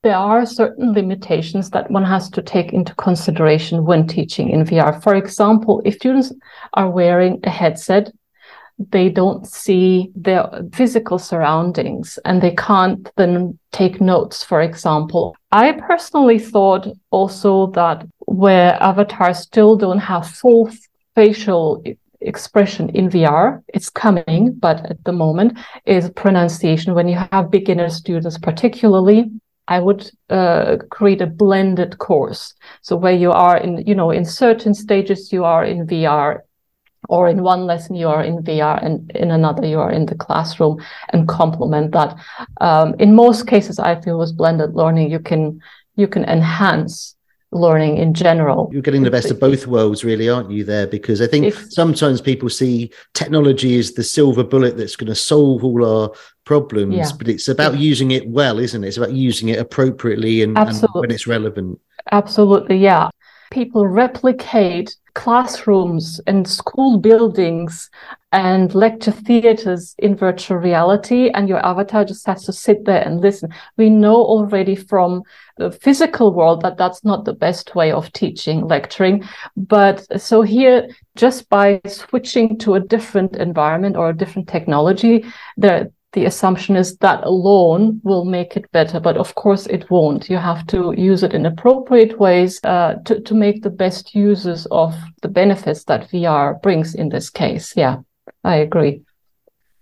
There 0.04 0.18
are 0.18 0.48
certain 0.48 0.94
limitations 0.94 1.70
that 1.72 1.92
one 1.92 2.06
has 2.06 2.30
to 2.32 2.42
take 2.42 2.74
into 2.74 2.96
consideration 2.96 3.86
when 3.86 4.08
teaching 4.08 4.50
in 4.50 4.66
VR. 4.66 5.02
For 5.04 5.14
example, 5.14 5.82
if 5.86 5.96
students 5.96 6.34
are 6.74 6.90
wearing 6.90 7.40
a 7.44 7.52
headset, 7.52 8.12
they 8.90 9.10
don't 9.10 9.46
see 9.46 10.12
their 10.16 10.50
physical 10.74 11.20
surroundings 11.20 12.18
and 12.26 12.42
they 12.42 12.56
can't 12.56 13.12
then 13.18 13.60
take 13.72 14.02
notes, 14.02 14.44
for 14.44 14.62
example. 14.62 15.36
I 15.52 15.74
personally 15.74 16.40
thought 16.40 16.88
also 17.12 17.68
that 17.72 18.08
where 18.32 18.82
avatars 18.82 19.40
still 19.40 19.76
don't 19.76 20.00
have 20.00 20.28
full 20.28 20.72
facial 21.16 21.84
expression 22.22 22.90
in 22.90 23.10
VR, 23.10 23.62
it's 23.74 23.90
coming, 23.90 24.54
but 24.54 24.86
at 24.90 25.04
the 25.04 25.12
moment 25.12 25.58
is 25.86 26.10
pronunciation. 26.12 26.94
When 26.94 27.08
you 27.10 27.18
have 27.32 27.52
beginner 27.52 27.90
students, 27.90 28.38
particularly, 28.38 29.32
I 29.68 29.80
would 29.80 30.10
uh, 30.30 30.78
create 30.90 31.22
a 31.22 31.28
blended 31.28 31.98
course. 31.98 32.54
So 32.82 32.96
where 32.96 33.14
you 33.14 33.32
are 33.32 33.58
in, 33.58 33.86
you 33.86 33.96
know, 33.96 34.12
in 34.12 34.24
certain 34.24 34.74
stages 34.74 35.34
you 35.34 35.44
are 35.44 35.66
in 35.66 35.86
VR, 35.88 36.40
or 37.10 37.28
in 37.28 37.44
one 37.44 37.66
lesson 37.66 37.96
you 37.96 38.08
are 38.08 38.24
in 38.24 38.44
VR, 38.44 38.84
and 38.86 39.12
in 39.12 39.32
another 39.32 39.68
you 39.68 39.80
are 39.80 39.92
in 39.92 40.06
the 40.06 40.16
classroom, 40.16 40.82
and 41.10 41.28
complement 41.28 41.92
that. 41.92 42.16
Um, 42.62 42.96
in 43.00 43.14
most 43.14 43.48
cases, 43.48 43.78
I 43.80 44.00
feel 44.00 44.20
with 44.20 44.38
blended 44.38 44.74
learning, 44.74 45.12
you 45.12 45.20
can 45.20 45.60
you 45.96 46.08
can 46.08 46.24
enhance 46.24 47.16
learning 47.52 47.98
in 47.98 48.14
general. 48.14 48.70
You're 48.72 48.82
getting 48.82 49.04
the 49.04 49.12
best 49.12 49.30
of 49.30 49.40
both 49.40 49.68
worlds, 49.68 50.04
really, 50.04 50.30
aren't 50.30 50.52
you? 50.52 50.64
There, 50.64 50.88
because 50.88 51.22
I 51.22 51.28
think 51.28 51.46
If- 51.46 51.72
sometimes 51.72 52.22
people 52.22 52.50
see 52.50 52.92
technology 53.14 53.78
as 53.78 53.92
the 53.94 54.04
silver 54.04 54.44
bullet 54.44 54.78
that's 54.78 54.96
going 54.96 55.10
to 55.10 55.16
solve 55.16 55.64
all 55.64 55.86
our 55.86 56.12
problems, 56.46 56.96
Yeah. 56.96 57.10
but 57.18 57.28
it's 57.28 57.48
about 57.48 57.78
using 57.78 58.12
it 58.12 58.28
well, 58.30 58.58
isn't 58.58 58.84
it? 58.84 58.88
It's 58.88 58.98
about 58.98 59.12
using 59.14 59.50
it 59.50 59.60
appropriately 59.60 60.42
and, 60.42 60.58
and 60.58 60.82
when 60.94 61.12
it's 61.12 61.28
relevant. 61.28 61.80
Absolutely, 62.12 62.78
yeah. 62.78 63.10
People 63.52 63.86
replicate 63.86 64.96
classrooms 65.14 66.22
and 66.26 66.48
school 66.48 66.98
buildings 66.98 67.90
and 68.32 68.74
lecture 68.74 69.12
theaters 69.12 69.94
in 70.00 70.16
virtual 70.16 70.58
reality, 70.58 71.30
and 71.32 71.50
your 71.50 71.64
avatar 71.66 72.06
just 72.06 72.26
has 72.26 72.46
to 72.46 72.54
sit 72.54 72.86
there 72.86 73.02
and 73.02 73.20
listen. 73.20 73.54
We 73.78 73.90
know 73.90 74.16
already 74.16 74.76
from 74.76 75.24
the 75.58 75.70
physical 75.70 76.34
world 76.34 76.62
that 76.62 76.78
that's 76.78 77.04
not 77.04 77.26
the 77.26 77.34
best 77.34 77.76
way 77.76 77.92
of 77.92 78.12
teaching, 78.14 78.68
lecturing. 78.68 79.28
But 79.58 80.22
so 80.22 80.42
here, 80.44 80.88
just 81.16 81.50
by 81.50 81.82
switching 81.86 82.58
to 82.60 82.76
a 82.76 82.80
different 82.80 83.36
environment 83.36 83.98
or 83.98 84.10
a 84.10 84.18
different 84.18 84.48
technology, 84.48 85.26
there 85.58 85.92
the 86.14 86.26
assumption 86.26 86.76
is 86.76 86.98
that 86.98 87.24
alone 87.24 88.02
will 88.04 88.26
make 88.26 88.58
it 88.58 88.72
better, 88.72 89.00
but 89.00 89.16
of 89.18 89.36
course 89.36 89.66
it 89.68 89.90
won't. 89.90 90.30
You 90.30 90.38
have 90.38 90.68
to 90.68 90.94
use 90.98 91.24
it 91.24 91.34
in 91.34 91.46
appropriate 91.46 92.20
ways 92.20 92.60
uh, 92.64 92.96
to, 93.06 93.22
to 93.22 93.34
make 93.34 93.64
the 93.64 93.70
best 93.70 94.14
uses 94.14 94.66
of 94.72 94.94
the 95.22 95.30
benefits 95.30 95.86
that 95.86 96.10
VR 96.10 96.62
brings 96.62 96.96
in 96.96 97.10
this 97.10 97.30
case. 97.30 97.74
Yeah, 97.78 97.98
I 98.44 98.58
agree. 98.58 99.04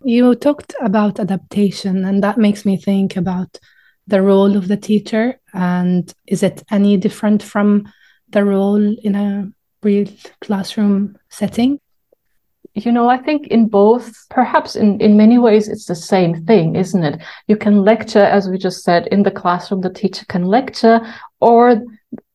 You 0.03 0.35
talked 0.35 0.75
about 0.79 1.19
adaptation, 1.19 2.05
and 2.05 2.23
that 2.23 2.37
makes 2.37 2.63
me 2.63 2.77
think 2.77 3.17
about 3.17 3.59
the 4.07 4.21
role 4.21 4.55
of 4.55 4.67
the 4.67 4.77
teacher. 4.77 5.39
And 5.53 6.13
is 6.27 6.43
it 6.43 6.63
any 6.69 6.95
different 6.97 7.41
from 7.41 7.91
the 8.29 8.45
role 8.45 8.95
in 9.03 9.15
a 9.15 9.51
real 9.81 10.07
classroom 10.41 11.17
setting? 11.29 11.79
You 12.75 12.91
know, 12.91 13.09
I 13.09 13.17
think 13.17 13.47
in 13.47 13.67
both, 13.67 14.11
perhaps 14.29 14.75
in, 14.75 14.99
in 15.01 15.17
many 15.17 15.37
ways, 15.37 15.67
it's 15.67 15.85
the 15.85 15.95
same 15.95 16.45
thing, 16.45 16.75
isn't 16.75 17.03
it? 17.03 17.21
You 17.47 17.57
can 17.57 17.83
lecture, 17.83 18.23
as 18.23 18.47
we 18.47 18.57
just 18.57 18.83
said, 18.83 19.07
in 19.07 19.23
the 19.23 19.31
classroom, 19.31 19.81
the 19.81 19.89
teacher 19.89 20.25
can 20.27 20.43
lecture, 20.45 21.01
or 21.39 21.81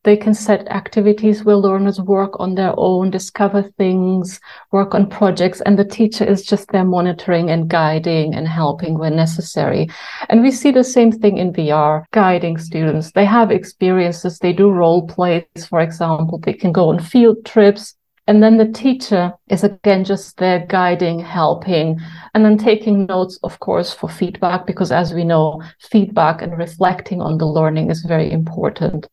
They 0.05 0.15
can 0.15 0.35
set 0.35 0.67
activities 0.69 1.43
where 1.43 1.55
learners 1.55 1.99
work 1.99 2.39
on 2.39 2.53
their 2.53 2.73
own, 2.77 3.09
discover 3.09 3.63
things, 3.63 4.39
work 4.71 4.93
on 4.93 5.09
projects, 5.09 5.61
and 5.61 5.79
the 5.79 5.83
teacher 5.83 6.23
is 6.23 6.45
just 6.45 6.69
there 6.69 6.85
monitoring 6.85 7.49
and 7.49 7.67
guiding 7.67 8.35
and 8.35 8.47
helping 8.47 8.99
when 8.99 9.15
necessary. 9.15 9.89
And 10.29 10.43
we 10.43 10.51
see 10.51 10.69
the 10.71 10.83
same 10.83 11.11
thing 11.11 11.39
in 11.39 11.51
VR, 11.51 12.03
guiding 12.13 12.59
students. 12.59 13.11
They 13.13 13.25
have 13.25 13.49
experiences, 13.49 14.37
they 14.37 14.53
do 14.53 14.69
role 14.69 15.07
plays, 15.07 15.65
for 15.67 15.81
example, 15.81 16.37
they 16.37 16.53
can 16.53 16.71
go 16.71 16.89
on 16.89 16.99
field 16.99 17.43
trips. 17.43 17.95
And 18.27 18.41
then 18.41 18.57
the 18.57 18.67
teacher 18.67 19.33
is 19.49 19.63
again 19.63 20.03
just 20.03 20.37
there 20.37 20.65
guiding, 20.67 21.19
helping, 21.19 21.99
and 22.33 22.43
then 22.43 22.57
taking 22.57 23.05
notes, 23.05 23.37
of 23.43 23.59
course, 23.59 23.93
for 23.93 24.09
feedback, 24.09 24.65
because 24.65 24.91
as 24.91 25.13
we 25.13 25.23
know, 25.23 25.61
feedback 25.79 26.41
and 26.41 26.57
reflecting 26.57 27.21
on 27.21 27.37
the 27.37 27.45
learning 27.45 27.91
is 27.91 28.01
very 28.01 28.31
important. 28.31 29.07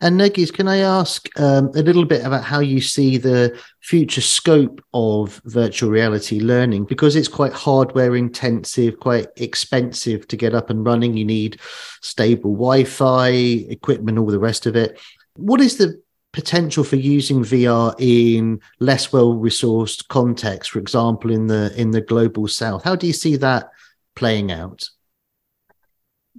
And 0.00 0.20
Nergiz, 0.20 0.52
can 0.52 0.68
I 0.68 0.78
ask 0.78 1.28
um, 1.40 1.70
a 1.74 1.82
little 1.82 2.04
bit 2.04 2.24
about 2.24 2.44
how 2.44 2.60
you 2.60 2.80
see 2.80 3.18
the 3.18 3.58
future 3.80 4.20
scope 4.20 4.80
of 4.94 5.40
virtual 5.44 5.90
reality 5.90 6.38
learning? 6.38 6.84
Because 6.84 7.16
it's 7.16 7.26
quite 7.26 7.52
hardware 7.52 8.14
intensive, 8.14 9.00
quite 9.00 9.26
expensive 9.36 10.28
to 10.28 10.36
get 10.36 10.54
up 10.54 10.70
and 10.70 10.84
running. 10.86 11.16
You 11.16 11.24
need 11.24 11.60
stable 12.00 12.52
Wi 12.52 12.84
Fi, 12.84 13.30
equipment, 13.30 14.18
all 14.18 14.26
the 14.26 14.38
rest 14.38 14.66
of 14.66 14.76
it. 14.76 15.00
What 15.34 15.60
is 15.60 15.78
the 15.78 16.00
potential 16.32 16.84
for 16.84 16.96
using 16.96 17.42
VR 17.42 17.94
in 17.98 18.60
less 18.80 19.12
well 19.12 19.34
resourced 19.34 20.06
contexts, 20.08 20.72
for 20.72 20.78
example, 20.78 21.30
in 21.30 21.46
the 21.46 21.72
in 21.76 21.90
the 21.90 22.00
global 22.00 22.48
south? 22.48 22.84
How 22.84 22.96
do 22.96 23.06
you 23.06 23.12
see 23.12 23.36
that 23.36 23.70
playing 24.14 24.52
out? 24.52 24.88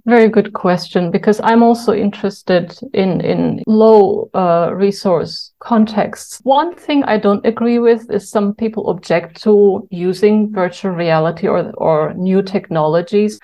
Very 0.06 0.30
good 0.30 0.54
question 0.54 1.10
because 1.10 1.40
I'm 1.42 1.62
also 1.62 1.92
interested 1.92 2.78
in 2.94 3.20
in 3.20 3.62
low 3.66 4.30
uh, 4.32 4.70
resource 4.72 5.52
contexts. 5.58 6.40
One 6.42 6.74
thing 6.74 7.04
I 7.04 7.18
don't 7.18 7.44
agree 7.44 7.78
with 7.78 8.10
is 8.10 8.30
some 8.30 8.54
people 8.54 8.88
object 8.88 9.42
to 9.42 9.86
using 9.90 10.52
virtual 10.52 10.92
reality 10.92 11.46
or 11.48 11.70
or 11.76 12.14
new 12.14 12.42
technologies 12.42 13.38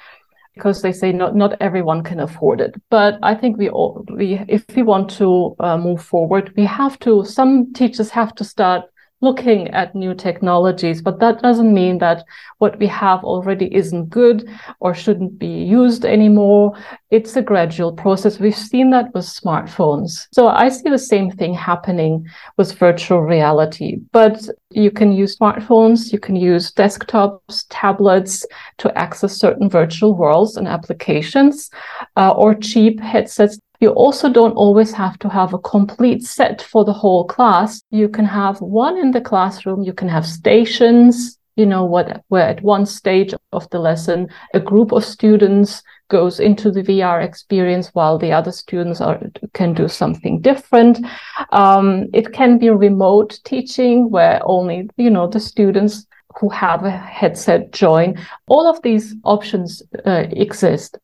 because 0.57 0.81
they 0.83 0.93
say 0.93 1.13
not 1.13 1.37
not 1.37 1.55
everyone 1.61 2.03
can 2.03 2.19
afford 2.19 2.61
it. 2.61 2.75
But 2.91 3.19
I 3.23 3.35
think 3.35 3.59
we 3.59 3.69
all 3.69 4.05
we 4.09 4.41
if 4.49 4.65
we 4.75 4.83
want 4.83 5.11
to 5.19 5.55
uh, 5.61 5.77
move 5.77 6.03
forward, 6.03 6.53
we 6.57 6.65
have 6.65 6.99
to. 7.01 7.25
Some 7.25 7.73
teachers 7.75 8.11
have 8.11 8.35
to 8.37 8.45
start 8.45 8.85
looking 9.21 9.69
at 9.69 9.95
new 9.95 10.15
technologies, 10.15 11.01
but 11.01 11.21
that 11.21 11.41
doesn't 11.43 11.73
mean 11.73 11.99
that 11.99 12.25
what 12.59 12.79
we 12.79 12.87
have 12.87 13.25
already 13.25 13.75
isn't 13.75 14.11
good 14.11 14.49
or 14.81 14.95
shouldn't 14.95 15.39
be 15.39 15.47
used 15.65 16.05
anymore. 16.05 16.77
It's 17.11 17.37
a 17.37 17.43
gradual 17.43 17.93
process. 17.93 18.41
We've 18.41 18.57
seen 18.57 18.91
that 18.91 19.15
with 19.15 19.25
smartphones. 19.25 20.27
So 20.33 20.49
I 20.49 20.69
see 20.69 20.91
the 20.91 20.99
same 20.99 21.31
thing 21.31 21.55
happening 21.55 22.27
with 22.57 22.79
virtual 22.79 23.23
reality, 23.23 23.99
but 24.13 24.49
you 24.71 24.91
can 24.91 25.13
use 25.13 25.37
smartphones, 25.39 26.13
you 26.13 26.19
can 26.19 26.35
use 26.35 26.73
desktops, 26.73 27.65
tablets 27.71 28.45
to 28.79 28.97
access 28.99 29.37
certain 29.37 29.71
virtual 29.71 30.17
worlds 30.17 30.57
and 30.57 30.67
applications, 30.67 31.71
uh, 32.17 32.33
or 32.33 32.55
cheap 32.55 33.01
headsets 33.01 33.59
you 33.81 33.91
also 33.91 34.31
don't 34.31 34.55
always 34.55 34.93
have 34.93 35.19
to 35.19 35.29
have 35.29 35.53
a 35.53 35.59
complete 35.59 36.23
set 36.23 36.63
for 36.63 36.85
the 36.85 36.93
whole 36.93 37.27
class. 37.27 37.83
You 37.91 38.09
can 38.09 38.25
have 38.25 38.61
one 38.61 38.97
in 38.97 39.11
the 39.11 39.21
classroom, 39.21 39.83
you 39.83 39.93
can 39.93 40.09
have 40.09 40.27
stations, 40.27 41.39
you 41.57 41.67
know, 41.67 41.85
what 41.85 42.23
where 42.29 42.49
at 42.49 42.63
one 42.63 42.87
stage 42.87 43.35
of 43.53 43.69
the 43.71 43.79
lesson, 43.79 44.29
a 44.55 44.61
group 44.61 44.93
of 44.93 45.05
students 45.05 45.83
goes 46.09 46.39
into 46.39 46.71
the 46.71 46.83
VR 46.83 47.25
experience 47.25 47.89
while 47.89 48.19
the 48.19 48.33
other 48.33 48.53
students 48.53 49.01
are, 49.01 49.21
can 49.55 49.75
do 49.75 49.89
something 49.89 50.41
different. 50.41 51.05
Um, 51.51 52.07
it 52.13 52.33
can 52.33 52.59
be 52.59 52.71
remote 52.71 53.41
teaching 53.45 54.11
where 54.11 54.41
only, 54.45 54.89
you 54.97 55.11
know, 55.11 55.27
the 55.27 55.41
students 55.41 56.07
who 56.39 56.49
have 56.51 56.85
a 56.85 56.91
headset 56.91 57.73
join. 57.73 58.15
All 58.47 58.69
of 58.69 58.81
these 58.83 59.15
options 59.25 59.83
uh, 60.05 60.27
exist. 60.31 60.99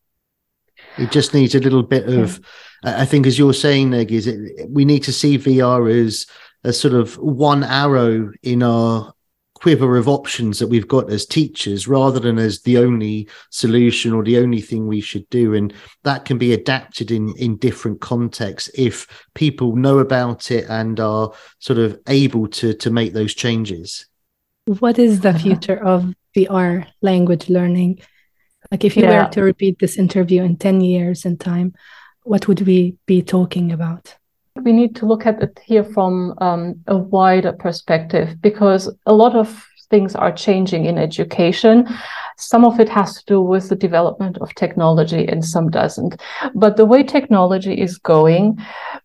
It 0.99 1.11
just 1.11 1.33
needs 1.33 1.55
a 1.55 1.61
little 1.61 1.83
bit 1.83 2.07
of, 2.09 2.41
I 2.85 3.07
think, 3.07 3.27
as 3.27 3.39
you're 3.39 3.55
saying, 3.55 3.91
Neg, 3.91 4.13
is 4.13 4.27
it, 4.27 4.69
we 4.69 4.85
need 4.85 5.03
to 5.05 5.13
see 5.13 5.39
VR 5.39 5.91
as 5.91 6.27
a 6.65 6.73
sort 6.73 6.95
of 6.95 7.17
one 7.17 7.65
arrow 7.65 8.31
in 8.43 8.63
our 8.63 9.15
quiver 9.63 9.97
of 9.97 10.09
options 10.09 10.59
that 10.59 10.67
we've 10.67 10.89
got 10.89 11.11
as 11.11 11.25
teachers 11.25 11.89
rather 11.89 12.21
than 12.21 12.39
as 12.39 12.63
the 12.63 12.77
only 12.77 13.29
solution 13.51 14.13
or 14.13 14.23
the 14.23 14.39
only 14.39 14.61
thing 14.61 14.87
we 14.87 15.01
should 15.01 15.29
do 15.31 15.55
and 15.55 15.73
that 16.03 16.25
can 16.25 16.37
be 16.37 16.53
adapted 16.53 17.11
in 17.11 17.33
in 17.37 17.57
different 17.57 18.01
contexts 18.01 18.71
if 18.75 19.27
people 19.35 19.77
know 19.77 19.99
about 19.99 20.51
it 20.51 20.65
and 20.69 21.01
are 21.01 21.33
sort 21.59 21.79
of 21.79 21.99
able 22.09 22.47
to 22.47 22.75
to 22.75 22.91
make 22.91 23.13
those 23.13 23.35
changes 23.35 24.07
what 24.81 24.99
is 24.99 25.21
the 25.21 25.33
future 25.33 25.79
uh-huh. 25.83 25.95
of 25.95 26.15
vr 26.37 26.87
language 27.01 27.49
learning 27.49 27.99
like 28.71 28.85
if 28.85 28.97
you 28.97 29.03
yeah. 29.03 29.25
were 29.25 29.31
to 29.33 29.43
repeat 29.43 29.79
this 29.79 29.97
interview 29.97 30.43
in 30.43 30.57
10 30.57 30.81
years 30.81 31.25
in 31.25 31.37
time, 31.37 31.75
what 32.23 32.47
would 32.47 32.63
we 32.63 32.97
be 33.07 33.23
talking 33.23 33.73
about? 33.73 34.17
We 34.61 34.73
need 34.73 34.95
to 34.97 35.07
look 35.07 35.27
at 35.27 35.43
it 35.43 35.59
here 35.65 35.85
from 35.85 36.35
um, 36.39 36.75
a 36.87 36.97
wider 36.97 37.53
perspective 37.53 38.41
because 38.43 38.95
a 39.07 39.15
lot 39.15 39.35
of 39.35 39.67
things 39.93 40.15
are 40.15 40.33
changing 40.33 40.87
in 40.87 40.99
education. 40.99 41.87
Some 42.37 42.65
of 42.65 42.81
it 42.81 42.89
has 42.89 43.15
to 43.15 43.25
do 43.27 43.41
with 43.41 43.69
the 43.69 43.77
development 43.77 44.39
of 44.39 44.55
technology 44.55 45.27
and 45.27 45.45
some 45.45 45.71
doesn't. 45.71 46.21
But 46.55 46.77
the 46.77 46.87
way 46.87 47.03
technology 47.03 47.75
is 47.81 47.99
going, 47.99 48.59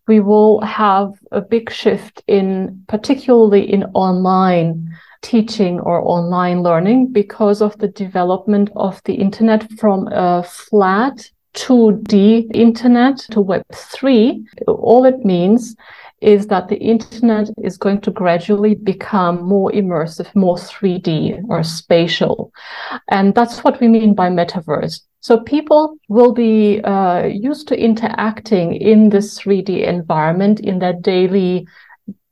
we 0.08 0.20
will 0.20 0.62
have 0.62 1.12
a 1.32 1.42
big 1.42 1.72
shift 1.72 2.24
in, 2.28 2.84
particularly 2.88 3.72
in 3.72 3.84
online 3.94 4.90
teaching 5.22 5.80
or 5.80 6.02
online 6.02 6.62
learning 6.64 7.12
because 7.12 7.62
of 7.62 7.78
the 7.80 7.88
development 7.88 8.70
of 8.76 9.02
the 9.06 9.16
internet 9.16 9.70
from 9.74 10.08
a 10.08 10.44
flat 10.44 11.30
2D 11.58 12.56
internet 12.56 13.18
to 13.32 13.44
Web3. 13.44 14.46
All 14.68 15.06
it 15.06 15.26
means 15.26 15.76
is 16.22 16.48
that 16.48 16.68
the 16.68 16.78
internet 16.78 17.50
is 17.64 17.78
going 17.78 18.02
to 18.02 18.12
gradually 18.12 18.76
become 18.76 19.44
more 19.44 19.72
immersive, 19.72 20.34
more 20.36 20.56
3D 20.56 21.44
or 21.50 21.64
spatial. 21.64 22.52
And 23.10 23.36
that's 23.36 23.64
what 23.64 23.80
we 23.80 23.88
mean 23.88 24.16
by 24.16 24.30
metaverse. 24.30 25.02
So 25.20 25.40
people 25.42 25.98
will 26.10 26.34
be 26.34 26.82
uh, 26.82 27.26
used 27.26 27.68
to 27.68 27.80
interacting 27.80 28.76
in 28.76 29.10
this 29.10 29.40
3D 29.40 29.86
environment 29.86 30.60
in 30.60 30.80
their 30.80 30.94
daily 30.94 31.68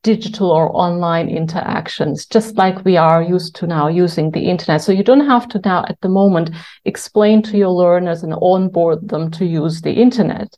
digital 0.05 0.51
or 0.51 0.69
online 0.77 1.27
interactions, 1.29 2.27
just 2.27 2.55
like 2.57 2.85
we 2.85 2.95
are 2.95 3.23
used 3.23 3.55
to 3.55 3.65
now 3.65 3.87
using 3.87 4.29
the 4.29 4.45
internet. 4.53 4.83
So 4.83 4.91
you 4.91 5.03
don't 5.03 5.25
have 5.25 5.47
to 5.49 5.59
now 5.65 5.83
at 5.89 5.99
the 6.01 6.09
moment 6.09 6.51
explain 6.85 7.41
to 7.43 7.57
your 7.57 7.71
learners 7.71 8.21
and 8.21 8.35
onboard 8.39 9.09
them 9.09 9.31
to 9.31 9.45
use 9.45 9.81
the 9.81 9.93
internet. 9.93 10.55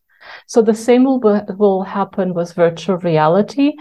So 0.48 0.62
the 0.62 0.74
same 0.74 1.06
will, 1.06 1.22
will 1.58 1.84
happen 1.84 2.34
with 2.34 2.54
virtual 2.56 2.98
reality. 2.98 3.72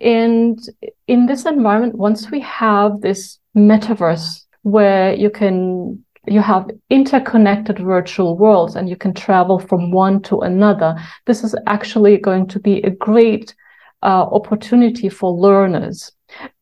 And 0.00 0.58
in 1.06 1.26
this 1.26 1.44
environment, 1.44 1.96
once 1.96 2.30
we 2.30 2.40
have 2.40 3.02
this 3.02 3.38
metaverse 3.54 4.46
where 4.62 5.14
you 5.14 5.28
can 5.28 6.02
you 6.26 6.40
have 6.40 6.70
interconnected 6.88 7.78
virtual 7.78 8.38
worlds 8.38 8.76
and 8.76 8.88
you 8.88 8.96
can 8.96 9.12
travel 9.12 9.58
from 9.58 9.90
one 9.90 10.22
to 10.22 10.40
another. 10.40 10.96
This 11.26 11.44
is 11.44 11.54
actually 11.66 12.16
going 12.16 12.46
to 12.46 12.58
be 12.58 12.80
a 12.80 12.88
great 12.88 13.54
uh, 14.04 14.24
opportunity 14.30 15.08
for 15.08 15.32
learners 15.32 16.12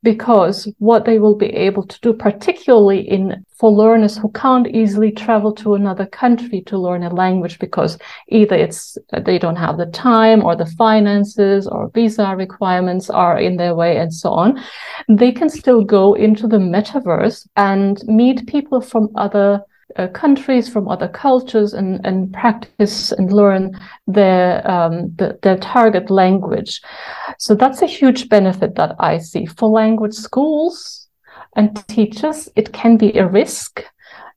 because 0.02 0.70
what 0.78 1.04
they 1.04 1.18
will 1.18 1.34
be 1.34 1.46
able 1.46 1.86
to 1.86 1.98
do 2.00 2.12
particularly 2.12 3.00
in 3.00 3.44
for 3.56 3.70
learners 3.70 4.18
who 4.18 4.30
can't 4.32 4.66
easily 4.68 5.10
travel 5.10 5.52
to 5.52 5.74
another 5.74 6.06
country 6.06 6.60
to 6.62 6.78
learn 6.78 7.02
a 7.02 7.14
language 7.14 7.58
because 7.58 7.98
either 8.28 8.56
it's 8.56 8.98
they 9.24 9.38
don't 9.38 9.56
have 9.56 9.78
the 9.78 9.86
time 9.86 10.44
or 10.44 10.56
the 10.56 10.66
finances 10.66 11.66
or 11.66 11.90
visa 11.94 12.34
requirements 12.36 13.08
are 13.08 13.38
in 13.38 13.56
their 13.56 13.74
way 13.74 13.96
and 13.96 14.12
so 14.12 14.30
on 14.30 14.60
they 15.08 15.32
can 15.32 15.48
still 15.48 15.82
go 15.82 16.14
into 16.14 16.46
the 16.46 16.58
metaverse 16.58 17.46
and 17.56 18.02
meet 18.06 18.46
people 18.46 18.80
from 18.80 19.08
other 19.16 19.62
uh, 19.96 20.08
countries 20.08 20.68
from 20.68 20.88
other 20.88 21.08
cultures 21.08 21.72
and, 21.74 22.00
and 22.04 22.32
practice 22.32 23.12
and 23.12 23.32
learn 23.32 23.78
their 24.06 24.68
um, 24.70 25.14
the, 25.16 25.38
their 25.42 25.58
target 25.58 26.10
language. 26.10 26.80
So 27.38 27.54
that's 27.54 27.82
a 27.82 27.86
huge 27.86 28.28
benefit 28.28 28.74
that 28.76 28.94
I 28.98 29.18
see 29.18 29.46
for 29.46 29.68
language 29.68 30.14
schools 30.14 31.08
and 31.56 31.76
teachers. 31.88 32.48
It 32.56 32.72
can 32.72 32.96
be 32.96 33.12
a 33.18 33.26
risk. 33.26 33.84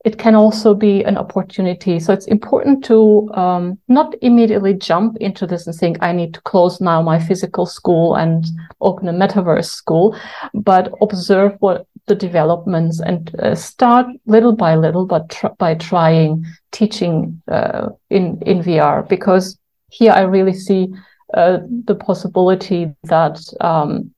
It 0.03 0.19
can 0.19 0.35
also 0.35 0.75
be 0.75 1.03
an 1.03 1.17
opportunity. 1.17 2.00
So 2.00 2.13
it's 2.13 2.27
important 2.27 2.85
to 2.85 3.27
um, 3.33 3.79
not 3.88 4.13
immediately 4.21 4.75
jump 4.75 5.17
into 5.17 5.47
this 5.47 5.65
and 5.65 5.75
think, 5.75 5.97
I 6.01 6.12
need 6.12 6.35
to 6.35 6.41
close 6.41 6.79
now 6.79 7.01
my 7.01 7.19
physical 7.19 7.65
school 7.65 8.15
and 8.15 8.45
open 8.81 9.07
a 9.07 9.13
metaverse 9.13 9.65
school, 9.65 10.15
but 10.53 10.91
observe 11.01 11.55
what 11.59 11.88
the 12.07 12.15
developments 12.15 13.00
and 13.00 13.33
uh, 13.39 13.55
start 13.55 14.07
little 14.25 14.53
by 14.53 14.75
little, 14.75 15.05
but 15.05 15.29
tr- 15.29 15.55
by 15.57 15.75
trying 15.75 16.45
teaching 16.71 17.41
uh, 17.47 17.89
in 18.09 18.41
in 18.45 18.62
VR 18.62 19.07
because 19.07 19.57
here 19.89 20.12
I 20.12 20.21
really 20.21 20.53
see 20.53 20.88
uh, 21.33 21.59
the 21.85 21.95
possibility 21.95 22.93
that 23.03 23.39
um, 23.62 24.13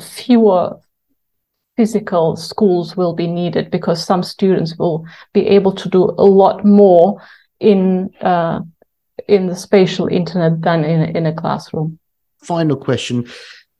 fewer 0.00 0.78
physical 1.76 2.36
schools 2.36 2.96
will 2.96 3.14
be 3.14 3.26
needed 3.26 3.70
because 3.70 4.04
some 4.04 4.22
students 4.22 4.76
will 4.78 5.04
be 5.32 5.46
able 5.46 5.72
to 5.72 5.88
do 5.88 6.04
a 6.04 6.24
lot 6.24 6.64
more 6.64 7.20
in 7.60 8.10
uh, 8.20 8.60
in 9.26 9.46
the 9.46 9.56
spatial 9.56 10.06
internet 10.08 10.60
than 10.62 10.84
in 10.84 11.16
in 11.16 11.26
a 11.26 11.34
classroom. 11.34 11.98
Final 12.42 12.76
question. 12.76 13.26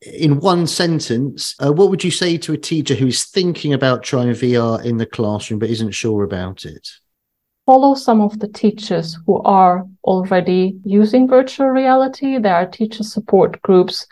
In 0.01 0.39
one 0.39 0.67
sentence, 0.67 1.57
uh, 1.59 1.73
what 1.73 1.91
would 1.91 2.05
you 2.05 2.11
say 2.11 2.39
to 2.39 2.53
a 2.53 2.59
teacher 2.59 2.95
who 2.95 3.09
is 3.09 3.25
thinking 3.25 3.73
about 3.73 4.05
trying 4.05 4.29
VR 4.31 4.85
in 4.85 4.99
the 4.99 5.07
classroom 5.07 5.59
but 5.59 5.71
isn't 5.71 5.91
sure 5.91 6.23
about 6.23 6.65
it? 6.65 6.89
Follow 7.67 7.95
some 7.95 8.21
of 8.21 8.39
the 8.39 8.49
teachers 8.49 9.19
who 9.27 9.43
are 9.43 9.85
already 10.05 10.79
using 10.85 11.27
virtual 11.27 11.69
reality. 11.69 12.39
There 12.39 12.55
are 12.55 12.67
teacher 12.67 13.03
support 13.03 13.61
groups, 13.63 14.07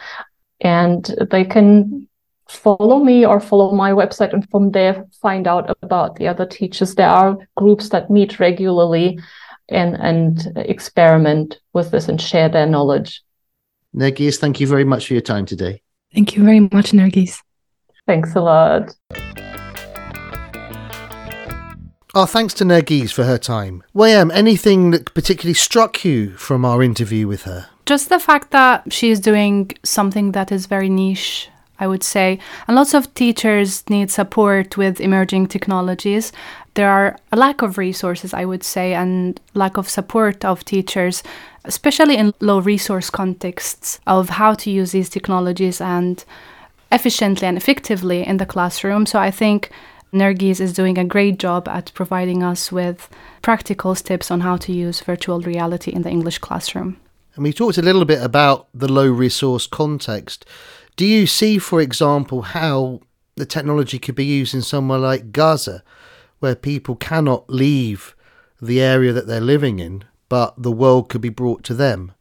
and 0.61 1.05
they 1.31 1.45
can 1.45 2.09
follow 2.49 3.03
me 3.03 3.25
or 3.25 3.41
follow 3.41 3.73
my 3.73 3.91
website 3.93 4.33
and 4.33 4.49
from 4.51 4.71
there 4.73 5.07
find 5.21 5.47
out 5.47 5.77
about 5.83 6.17
the 6.17 6.29
other 6.29 6.47
teachers. 6.47 6.95
There 6.95 7.09
are 7.09 7.39
groups 7.57 7.89
that 7.91 8.11
meet 8.11 8.39
regularly 8.41 9.19
and 9.69 9.97
and 9.97 10.53
experiment 10.57 11.59
with 11.73 11.91
this 11.91 12.09
and 12.09 12.21
share 12.21 12.49
their 12.49 12.67
knowledge. 12.67 13.23
Nergiz, 13.97 14.37
thank 14.39 14.61
you 14.61 14.67
very 14.67 14.85
much 14.85 15.07
for 15.07 15.15
your 15.15 15.23
time 15.23 15.47
today. 15.47 15.81
Thank 16.13 16.37
you 16.37 16.45
very 16.45 16.61
much, 16.61 16.93
Nergiz. 16.93 17.41
Thanks 18.07 18.35
a 18.35 18.41
lot. 18.41 18.95
Our 22.15 22.27
thanks 22.27 22.55
to 22.55 22.65
Nergiz 22.65 23.13
for 23.13 23.25
her 23.25 23.39
time. 23.39 23.83
Wiam, 23.95 24.31
anything 24.33 24.91
that 24.91 25.13
particularly 25.15 25.55
struck 25.55 26.05
you 26.05 26.31
from 26.37 26.65
our 26.65 26.83
interview 26.83 27.27
with 27.27 27.43
her? 27.43 27.69
Just 27.87 28.09
the 28.09 28.19
fact 28.19 28.51
that 28.51 28.93
she 28.93 29.11
is 29.11 29.21
doing 29.21 29.71
something 29.83 30.33
that 30.33 30.53
is 30.53 30.67
very 30.67 30.89
niche, 30.89 31.49
I 31.79 31.87
would 31.87 32.03
say. 32.03 32.39
And 32.67 32.77
lots 32.77 32.95
of 32.95 33.13
teachers 33.15 33.89
need 33.89 34.11
support 34.11 34.77
with 34.77 35.01
emerging 35.01 35.49
technologies. 35.49 36.33
There 36.75 36.91
are 36.91 37.17
a 37.33 37.37
lack 37.37 37.63
of 37.63 37.79
resources, 37.79 38.35
I 38.35 38.45
would 38.45 38.63
say, 38.63 38.95
and 38.95 39.41
lack 39.55 39.77
of 39.77 39.89
support 39.89 40.45
of 40.45 40.65
teachers, 40.65 41.23
especially 41.67 42.17
in 42.17 42.33
low 42.41 42.59
resource 42.59 43.11
contexts, 43.11 44.01
of 44.07 44.31
how 44.31 44.55
to 44.55 44.71
use 44.71 44.93
these 44.93 45.09
technologies 45.09 45.81
and 45.81 46.25
efficiently 46.93 47.47
and 47.47 47.57
effectively 47.57 48.27
in 48.27 48.37
the 48.37 48.47
classroom. 48.47 49.07
So 49.07 49.19
I 49.19 49.31
think 49.31 49.71
Nergiz 50.13 50.61
is 50.61 50.73
doing 50.73 50.99
a 50.99 51.05
great 51.05 51.39
job 51.39 51.69
at 51.69 51.93
providing 51.95 52.43
us 52.43 52.73
with 52.73 53.09
practical 53.43 53.95
tips 53.95 54.31
on 54.31 54.41
how 54.41 54.57
to 54.57 54.73
use 54.73 55.01
virtual 55.01 55.41
reality 55.41 55.93
in 55.93 56.03
the 56.03 56.11
English 56.11 56.39
classroom. 56.39 56.97
And 57.35 57.43
we 57.43 57.53
talked 57.53 57.77
a 57.77 57.83
little 57.83 58.05
bit 58.05 58.23
about 58.23 58.69
the 58.73 58.91
low 58.91 59.09
resource 59.11 59.67
context. 59.67 60.47
Do 60.97 61.05
you 61.05 61.27
see, 61.27 61.59
for 61.59 61.83
example, 61.83 62.43
how 62.43 63.01
the 63.35 63.45
technology 63.45 63.99
could 63.99 64.15
be 64.15 64.25
used 64.25 64.55
in 64.55 64.63
somewhere 64.63 64.99
like 64.99 65.33
Gaza, 65.33 65.83
where 66.39 66.55
people 66.55 66.97
cannot 66.97 67.51
leave 67.51 68.15
the 68.63 68.81
area 68.81 69.13
that 69.13 69.27
they're 69.27 69.41
living 69.41 69.79
in, 69.79 70.05
but 70.29 70.55
the 70.57 70.73
world 70.73 71.09
could 71.09 71.21
be 71.21 71.29
brought 71.29 71.65
to 71.65 71.75
them? 71.75 72.13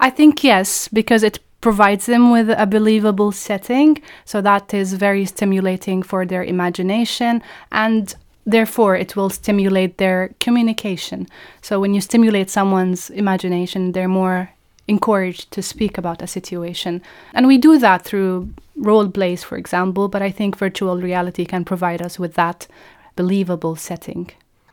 I 0.00 0.10
think 0.10 0.42
yes, 0.42 0.88
because 0.88 1.22
it 1.22 1.38
provides 1.62 2.06
them 2.06 2.30
with 2.30 2.50
a 2.50 2.66
believable 2.66 3.32
setting. 3.32 4.02
So 4.24 4.40
that 4.42 4.74
is 4.74 4.94
very 4.94 5.24
stimulating 5.24 6.02
for 6.02 6.26
their 6.26 6.44
imagination 6.44 7.42
and 7.70 8.14
therefore 8.44 8.96
it 8.96 9.16
will 9.16 9.30
stimulate 9.30 9.98
their 9.98 10.34
communication. 10.40 11.28
So 11.62 11.80
when 11.80 11.94
you 11.94 12.00
stimulate 12.00 12.50
someone's 12.50 13.10
imagination, 13.10 13.92
they're 13.92 14.08
more 14.08 14.50
encouraged 14.88 15.52
to 15.52 15.62
speak 15.62 15.96
about 15.96 16.20
a 16.20 16.26
situation. 16.26 17.00
And 17.32 17.46
we 17.46 17.56
do 17.56 17.78
that 17.78 18.02
through 18.02 18.52
role 18.76 19.08
plays, 19.08 19.44
for 19.44 19.56
example, 19.56 20.08
but 20.08 20.22
I 20.22 20.30
think 20.30 20.58
virtual 20.58 21.00
reality 21.00 21.44
can 21.44 21.64
provide 21.64 22.02
us 22.02 22.18
with 22.18 22.34
that 22.34 22.66
believable 23.14 23.76
setting. 23.76 24.30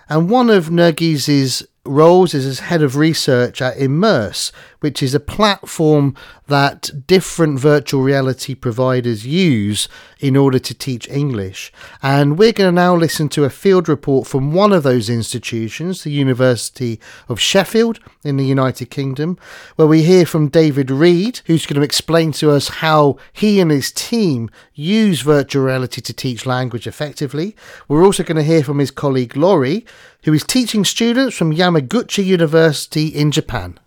And 0.09 0.29
one 0.29 0.49
of 0.49 0.69
Nergiz's 0.69 1.67
roles 1.85 2.33
is 2.33 2.45
as 2.45 2.59
head 2.59 2.81
of 2.81 2.95
research 2.95 3.61
at 3.61 3.77
Immerse, 3.77 4.51
which 4.79 5.01
is 5.01 5.15
a 5.15 5.19
platform 5.19 6.15
that 6.49 7.07
different 7.07 7.59
virtual 7.59 8.01
reality 8.01 8.53
providers 8.53 9.25
use 9.25 9.87
in 10.19 10.35
order 10.35 10.59
to 10.59 10.73
teach 10.73 11.07
English. 11.07 11.71
And 12.03 12.37
we're 12.37 12.51
going 12.51 12.67
to 12.67 12.75
now 12.75 12.95
listen 12.95 13.29
to 13.29 13.45
a 13.45 13.49
field 13.49 13.87
report 13.87 14.27
from 14.27 14.53
one 14.53 14.73
of 14.73 14.83
those 14.83 15.09
institutions, 15.09 16.03
the 16.03 16.11
University 16.11 16.99
of 17.27 17.39
Sheffield 17.39 17.99
in 18.23 18.37
the 18.37 18.45
United 18.45 18.87
Kingdom, 18.87 19.37
where 19.77 19.87
we 19.87 20.03
hear 20.03 20.25
from 20.25 20.49
David 20.49 20.91
Reed, 20.91 21.41
who's 21.45 21.65
going 21.65 21.79
to 21.79 21.85
explain 21.85 22.31
to 22.33 22.51
us 22.51 22.67
how 22.67 23.17
he 23.31 23.59
and 23.59 23.71
his 23.71 23.91
team 23.91 24.49
use 24.73 25.21
virtual 25.21 25.63
reality 25.63 26.01
to 26.01 26.13
teach 26.13 26.45
language 26.45 26.85
effectively. 26.85 27.55
We're 27.87 28.03
also 28.03 28.23
going 28.23 28.37
to 28.37 28.43
hear 28.43 28.63
from 28.63 28.79
his 28.79 28.91
colleague 28.91 29.37
Laurie, 29.37 29.85
who 30.23 30.33
is 30.33 30.43
teaching 30.43 30.83
students 30.83 31.35
from 31.35 31.55
Yamaguchi 31.55 32.25
University 32.25 33.07
in 33.07 33.31
Japan. 33.31 33.79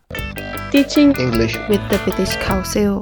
Teaching 0.72 1.14
English 1.16 1.54
with 1.68 1.87
the 1.90 2.00
British 2.02 2.35
Council. 2.37 2.98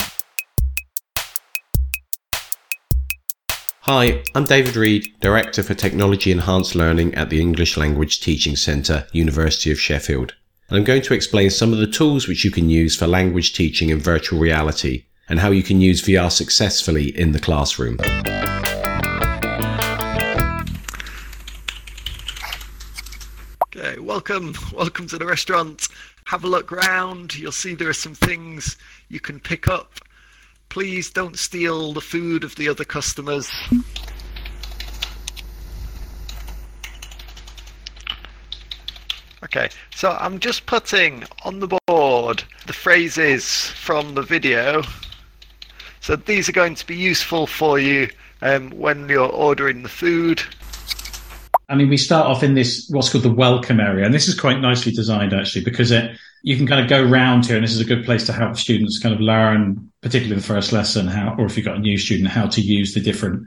Hi, 3.82 4.24
I'm 4.34 4.42
David 4.42 4.74
Reed, 4.74 5.06
Director 5.20 5.62
for 5.62 5.74
Technology 5.74 6.32
Enhanced 6.32 6.74
Learning 6.74 7.14
at 7.14 7.30
the 7.30 7.40
English 7.40 7.76
Language 7.76 8.22
Teaching 8.22 8.56
Centre, 8.56 9.06
University 9.12 9.70
of 9.70 9.78
Sheffield. 9.78 10.34
And 10.68 10.78
I'm 10.78 10.84
going 10.84 11.02
to 11.02 11.14
explain 11.14 11.48
some 11.50 11.72
of 11.72 11.78
the 11.78 11.86
tools 11.86 12.26
which 12.26 12.44
you 12.44 12.50
can 12.50 12.68
use 12.68 12.96
for 12.96 13.06
language 13.06 13.54
teaching 13.54 13.90
in 13.90 14.00
virtual 14.00 14.40
reality 14.40 15.04
and 15.28 15.38
how 15.38 15.52
you 15.52 15.62
can 15.62 15.80
use 15.80 16.02
VR 16.02 16.32
successfully 16.32 17.16
in 17.16 17.30
the 17.30 17.38
classroom. 17.38 17.98
Okay, 23.72 24.00
welcome, 24.00 24.54
welcome 24.74 25.06
to 25.06 25.16
the 25.16 25.24
restaurant. 25.24 25.86
Have 26.30 26.44
a 26.44 26.46
look 26.46 26.70
round. 26.70 27.34
You'll 27.34 27.50
see 27.50 27.74
there 27.74 27.88
are 27.88 27.92
some 27.92 28.14
things 28.14 28.76
you 29.08 29.18
can 29.18 29.40
pick 29.40 29.66
up. 29.66 29.94
Please 30.68 31.10
don't 31.10 31.36
steal 31.36 31.92
the 31.92 32.00
food 32.00 32.44
of 32.44 32.54
the 32.54 32.68
other 32.68 32.84
customers. 32.84 33.50
Okay, 39.42 39.70
so 39.92 40.16
I'm 40.20 40.38
just 40.38 40.66
putting 40.66 41.24
on 41.44 41.58
the 41.58 41.80
board 41.88 42.44
the 42.64 42.72
phrases 42.74 43.66
from 43.66 44.14
the 44.14 44.22
video. 44.22 44.84
So 45.98 46.14
these 46.14 46.48
are 46.48 46.52
going 46.52 46.76
to 46.76 46.86
be 46.86 46.94
useful 46.94 47.48
for 47.48 47.80
you 47.80 48.08
um, 48.40 48.70
when 48.70 49.08
you're 49.08 49.28
ordering 49.28 49.82
the 49.82 49.88
food. 49.88 50.40
I 51.70 51.76
mean, 51.76 51.88
we 51.88 51.96
start 51.96 52.26
off 52.26 52.42
in 52.42 52.54
this 52.54 52.88
what's 52.90 53.10
called 53.10 53.22
the 53.22 53.32
welcome 53.32 53.78
area, 53.78 54.04
and 54.04 54.12
this 54.12 54.26
is 54.26 54.38
quite 54.38 54.58
nicely 54.58 54.90
designed 54.90 55.32
actually 55.32 55.64
because 55.64 55.92
it 55.92 56.18
you 56.42 56.56
can 56.56 56.66
kind 56.66 56.80
of 56.80 56.88
go 56.88 57.02
round 57.02 57.46
here, 57.46 57.56
and 57.56 57.64
this 57.64 57.74
is 57.74 57.80
a 57.80 57.84
good 57.84 58.04
place 58.04 58.26
to 58.26 58.32
help 58.32 58.56
students 58.56 58.98
kind 58.98 59.14
of 59.14 59.20
learn, 59.20 59.90
particularly 60.00 60.40
the 60.40 60.46
first 60.46 60.72
lesson, 60.72 61.06
how 61.06 61.36
or 61.38 61.46
if 61.46 61.56
you've 61.56 61.66
got 61.66 61.76
a 61.76 61.80
new 61.80 61.96
student, 61.96 62.28
how 62.28 62.48
to 62.48 62.60
use 62.60 62.92
the 62.92 63.00
different 63.00 63.46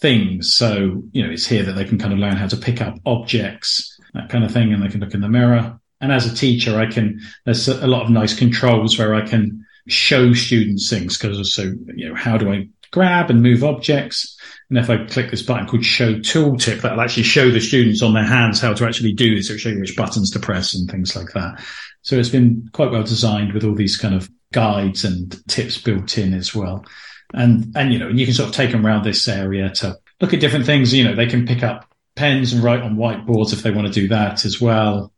things. 0.00 0.54
So 0.54 1.02
you 1.12 1.22
know, 1.22 1.30
it's 1.30 1.46
here 1.46 1.62
that 1.62 1.74
they 1.74 1.84
can 1.84 1.98
kind 1.98 2.14
of 2.14 2.18
learn 2.18 2.36
how 2.36 2.46
to 2.46 2.56
pick 2.56 2.80
up 2.80 2.94
objects, 3.04 4.00
that 4.14 4.30
kind 4.30 4.44
of 4.44 4.50
thing, 4.50 4.72
and 4.72 4.82
they 4.82 4.88
can 4.88 5.00
look 5.00 5.14
in 5.14 5.20
the 5.20 5.28
mirror. 5.28 5.78
And 6.00 6.10
as 6.10 6.24
a 6.30 6.34
teacher, 6.34 6.78
I 6.78 6.86
can 6.86 7.20
there's 7.44 7.68
a 7.68 7.86
lot 7.86 8.04
of 8.04 8.10
nice 8.10 8.34
controls 8.34 8.98
where 8.98 9.14
I 9.14 9.26
can 9.26 9.66
show 9.88 10.32
students 10.32 10.88
things 10.88 11.18
because 11.18 11.54
so 11.54 11.74
you 11.94 12.08
know 12.08 12.14
how 12.14 12.38
do 12.38 12.50
I 12.50 12.68
grab 12.92 13.28
and 13.28 13.42
move 13.42 13.62
objects 13.62 14.38
and 14.70 14.78
if 14.78 14.90
I 14.90 15.04
click 15.06 15.30
this 15.30 15.42
button 15.42 15.66
called 15.66 15.84
show 15.84 16.14
tooltip, 16.16 16.82
that'll 16.82 17.00
actually 17.00 17.22
show 17.22 17.50
the 17.50 17.60
students 17.60 18.02
on 18.02 18.12
their 18.12 18.24
hands 18.24 18.60
how 18.60 18.74
to 18.74 18.84
actually 18.84 19.14
do 19.14 19.34
this. 19.34 19.48
It'll 19.48 19.58
show 19.58 19.70
you 19.70 19.80
which 19.80 19.96
buttons 19.96 20.30
to 20.32 20.40
press 20.40 20.74
and 20.74 20.90
things 20.90 21.16
like 21.16 21.32
that. 21.32 21.64
So 22.02 22.16
it's 22.16 22.28
been 22.28 22.68
quite 22.72 22.90
well 22.90 23.02
designed 23.02 23.54
with 23.54 23.64
all 23.64 23.74
these 23.74 23.96
kind 23.96 24.14
of 24.14 24.28
guides 24.52 25.04
and 25.04 25.36
tips 25.48 25.78
built 25.78 26.18
in 26.18 26.34
as 26.34 26.54
well. 26.54 26.84
And, 27.32 27.72
and, 27.76 27.92
you 27.92 27.98
know, 27.98 28.08
you 28.08 28.26
can 28.26 28.34
sort 28.34 28.50
of 28.50 28.54
take 28.54 28.72
them 28.72 28.86
around 28.86 29.04
this 29.04 29.26
area 29.26 29.70
to 29.76 29.96
look 30.20 30.34
at 30.34 30.40
different 30.40 30.66
things. 30.66 30.92
You 30.92 31.04
know, 31.04 31.14
they 31.14 31.26
can 31.26 31.46
pick 31.46 31.62
up 31.62 31.86
pens 32.14 32.52
and 32.52 32.62
write 32.62 32.82
on 32.82 32.96
whiteboards 32.96 33.54
if 33.54 33.62
they 33.62 33.70
want 33.70 33.86
to 33.86 33.92
do 33.92 34.08
that 34.08 34.44
as 34.44 34.60
well. 34.60 35.12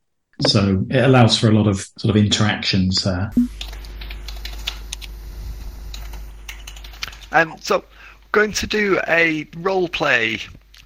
So 0.47 0.87
it 0.91 1.05
allows 1.05 1.37
for 1.37 1.49
a 1.49 1.53
lot 1.53 1.67
of 1.67 1.81
sort 1.99 2.15
of 2.15 2.17
interactions 2.17 3.03
there. 3.03 3.31
Um, 7.33 7.57
so, 7.61 7.85
going 8.33 8.53
to 8.53 8.67
do 8.67 9.01
a 9.09 9.47
role 9.57 9.89
play 9.89 10.41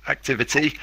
activity. 0.08 0.78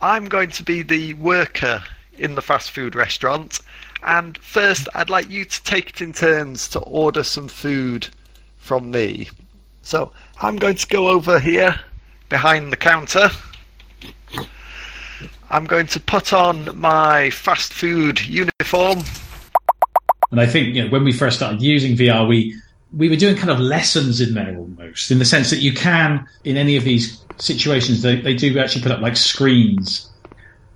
I'm 0.00 0.26
going 0.26 0.50
to 0.50 0.62
be 0.62 0.82
the 0.82 1.14
worker 1.14 1.82
in 2.18 2.34
the 2.34 2.42
fast 2.42 2.70
food 2.70 2.94
restaurant, 2.94 3.60
and 4.04 4.36
first, 4.38 4.88
I'd 4.94 5.10
like 5.10 5.30
you 5.30 5.44
to 5.44 5.62
take 5.64 5.90
it 5.90 6.00
in 6.00 6.12
turns 6.12 6.68
to 6.68 6.80
order 6.80 7.24
some 7.24 7.48
food 7.48 8.08
from 8.58 8.90
me. 8.90 9.28
So, 9.82 10.12
I'm 10.40 10.56
going 10.56 10.76
to 10.76 10.86
go 10.86 11.08
over 11.08 11.40
here 11.40 11.78
behind 12.28 12.70
the 12.70 12.76
counter. 12.76 13.30
I'm 15.50 15.64
going 15.64 15.86
to 15.88 16.00
put 16.00 16.32
on 16.32 16.78
my 16.78 17.30
fast 17.30 17.72
food 17.72 18.20
uniform. 18.26 19.02
And 20.30 20.40
I 20.40 20.46
think 20.46 20.74
you 20.74 20.84
know, 20.84 20.90
when 20.90 21.04
we 21.04 21.12
first 21.12 21.36
started 21.36 21.62
using 21.62 21.96
VR, 21.96 22.28
we 22.28 22.56
we 22.96 23.08
were 23.08 23.16
doing 23.16 23.36
kind 23.36 23.50
of 23.50 23.60
lessons 23.60 24.20
in 24.20 24.34
there 24.34 24.56
almost, 24.56 25.10
in 25.10 25.18
the 25.18 25.24
sense 25.24 25.50
that 25.50 25.58
you 25.58 25.72
can, 25.72 26.26
in 26.44 26.56
any 26.56 26.76
of 26.76 26.84
these 26.84 27.24
situations, 27.38 28.02
they, 28.02 28.20
they 28.20 28.34
do 28.34 28.58
actually 28.58 28.82
put 28.82 28.92
up 28.92 29.00
like 29.00 29.16
screens, 29.16 30.10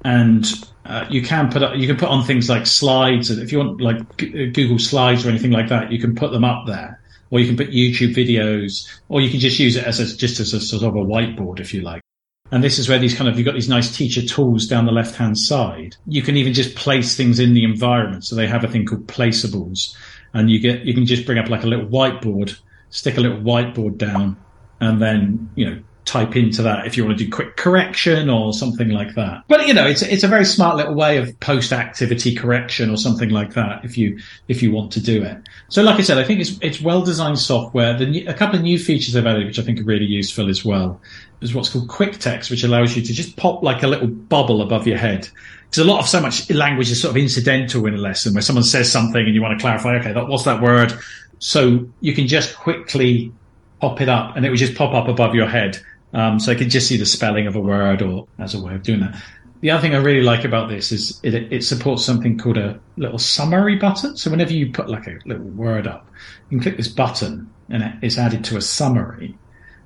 and 0.04 0.46
uh, 0.84 1.06
you 1.10 1.22
can 1.22 1.50
put 1.50 1.62
up, 1.62 1.76
you 1.76 1.86
can 1.86 1.96
put 1.96 2.08
on 2.08 2.24
things 2.24 2.48
like 2.48 2.66
slides, 2.66 3.30
and 3.30 3.40
if 3.42 3.52
you 3.52 3.58
want 3.58 3.80
like 3.80 4.16
G- 4.16 4.50
Google 4.50 4.78
Slides 4.78 5.24
or 5.24 5.28
anything 5.28 5.52
like 5.52 5.68
that, 5.68 5.92
you 5.92 6.00
can 6.00 6.14
put 6.14 6.32
them 6.32 6.44
up 6.44 6.66
there, 6.66 7.00
or 7.30 7.40
you 7.40 7.46
can 7.46 7.56
put 7.56 7.72
YouTube 7.72 8.14
videos, 8.14 8.88
or 9.08 9.20
you 9.20 9.30
can 9.30 9.40
just 9.40 9.58
use 9.58 9.76
it 9.76 9.84
as 9.84 10.00
a, 10.00 10.16
just 10.16 10.40
as 10.40 10.52
a 10.54 10.60
sort 10.60 10.82
of 10.82 10.96
a 10.96 11.04
whiteboard 11.04 11.60
if 11.60 11.72
you 11.72 11.82
like. 11.82 12.02
And 12.50 12.64
this 12.64 12.78
is 12.78 12.88
where 12.88 12.98
these 12.98 13.14
kind 13.14 13.28
of, 13.28 13.36
you've 13.36 13.44
got 13.44 13.54
these 13.54 13.68
nice 13.68 13.94
teacher 13.94 14.22
tools 14.22 14.66
down 14.66 14.86
the 14.86 14.92
left 14.92 15.16
hand 15.16 15.36
side. 15.36 15.96
You 16.06 16.22
can 16.22 16.36
even 16.38 16.54
just 16.54 16.76
place 16.76 17.14
things 17.14 17.38
in 17.38 17.52
the 17.52 17.62
environment. 17.62 18.24
So 18.24 18.36
they 18.36 18.46
have 18.46 18.64
a 18.64 18.68
thing 18.68 18.86
called 18.86 19.06
placeables 19.06 19.94
and 20.34 20.50
you 20.50 20.60
get, 20.60 20.82
you 20.84 20.94
can 20.94 21.06
just 21.06 21.26
bring 21.26 21.38
up 21.38 21.48
like 21.48 21.64
a 21.64 21.66
little 21.66 21.86
whiteboard, 21.86 22.58
stick 22.90 23.16
a 23.16 23.20
little 23.20 23.38
whiteboard 23.38 23.98
down 23.98 24.36
and 24.80 25.00
then, 25.00 25.50
you 25.54 25.68
know, 25.68 25.82
type 26.08 26.34
into 26.36 26.62
that 26.62 26.86
if 26.86 26.96
you 26.96 27.04
want 27.04 27.18
to 27.18 27.24
do 27.24 27.30
quick 27.30 27.56
correction 27.56 28.30
or 28.30 28.52
something 28.54 28.88
like 28.88 29.14
that. 29.14 29.44
But 29.46 29.66
you 29.66 29.74
know, 29.74 29.86
it's 29.86 30.00
it's 30.02 30.24
a 30.24 30.28
very 30.28 30.46
smart 30.46 30.76
little 30.76 30.94
way 30.94 31.18
of 31.18 31.38
post 31.38 31.70
activity 31.70 32.34
correction 32.34 32.90
or 32.90 32.96
something 32.96 33.28
like 33.28 33.52
that 33.54 33.84
if 33.84 33.98
you 33.98 34.18
if 34.48 34.62
you 34.62 34.72
want 34.72 34.90
to 34.92 35.02
do 35.02 35.22
it. 35.22 35.36
So, 35.68 35.82
like 35.82 35.96
I 35.96 36.02
said, 36.02 36.16
I 36.16 36.24
think 36.24 36.40
it's 36.40 36.58
it's 36.62 36.80
well 36.80 37.02
designed 37.02 37.38
software. 37.38 37.96
The 37.96 38.26
a 38.26 38.34
couple 38.34 38.56
of 38.56 38.62
new 38.62 38.78
features 38.78 39.12
they've 39.12 39.26
added, 39.26 39.46
which 39.46 39.58
I 39.58 39.62
think 39.62 39.80
are 39.80 39.84
really 39.84 40.06
useful 40.06 40.48
as 40.48 40.64
well, 40.64 41.00
is 41.42 41.54
what's 41.54 41.68
called 41.68 41.88
quick 41.88 42.18
text, 42.18 42.50
which 42.50 42.64
allows 42.64 42.96
you 42.96 43.02
to 43.02 43.12
just 43.12 43.36
pop 43.36 43.62
like 43.62 43.82
a 43.82 43.86
little 43.86 44.08
bubble 44.08 44.62
above 44.62 44.86
your 44.86 44.98
head. 44.98 45.28
Because 45.70 45.84
a 45.84 45.90
lot 45.90 46.00
of 46.00 46.08
so 46.08 46.20
much 46.20 46.48
language 46.50 46.90
is 46.90 47.00
sort 47.00 47.10
of 47.10 47.16
incidental 47.16 47.86
in 47.86 47.94
a 47.94 47.98
lesson 47.98 48.32
where 48.32 48.42
someone 48.42 48.64
says 48.64 48.90
something 48.90 49.24
and 49.24 49.34
you 49.34 49.42
want 49.42 49.58
to 49.58 49.62
clarify, 49.62 49.96
okay, 49.96 50.12
that, 50.12 50.26
what's 50.26 50.44
that 50.44 50.62
word? 50.62 50.92
So 51.38 51.86
you 52.00 52.14
can 52.14 52.26
just 52.26 52.56
quickly 52.56 53.32
pop 53.80 54.00
it 54.00 54.08
up 54.08 54.36
and 54.36 54.44
it 54.44 54.50
would 54.50 54.58
just 54.58 54.74
pop 54.74 54.94
up 54.94 55.08
above 55.08 55.34
your 55.34 55.46
head 55.46 55.78
um, 56.12 56.40
so 56.40 56.50
I 56.50 56.54
could 56.54 56.70
just 56.70 56.88
see 56.88 56.96
the 56.96 57.06
spelling 57.06 57.46
of 57.46 57.54
a 57.54 57.60
word 57.60 58.02
or 58.02 58.26
as 58.38 58.54
a 58.54 58.60
way 58.60 58.74
of 58.74 58.82
doing 58.82 59.00
that. 59.00 59.22
The 59.60 59.72
other 59.72 59.82
thing 59.82 59.94
I 59.94 59.98
really 59.98 60.22
like 60.22 60.44
about 60.44 60.68
this 60.68 60.92
is 60.92 61.20
it, 61.22 61.34
it 61.34 61.64
supports 61.64 62.04
something 62.04 62.38
called 62.38 62.58
a 62.58 62.78
little 62.96 63.18
summary 63.18 63.76
button. 63.76 64.16
So 64.16 64.30
whenever 64.30 64.52
you 64.52 64.72
put 64.72 64.88
like 64.88 65.06
a 65.06 65.18
little 65.26 65.44
word 65.44 65.86
up, 65.86 66.08
you 66.48 66.58
can 66.58 66.62
click 66.62 66.76
this 66.76 66.88
button 66.88 67.52
and 67.68 67.98
it's 68.02 68.18
added 68.18 68.44
to 68.46 68.56
a 68.56 68.62
summary. 68.62 69.36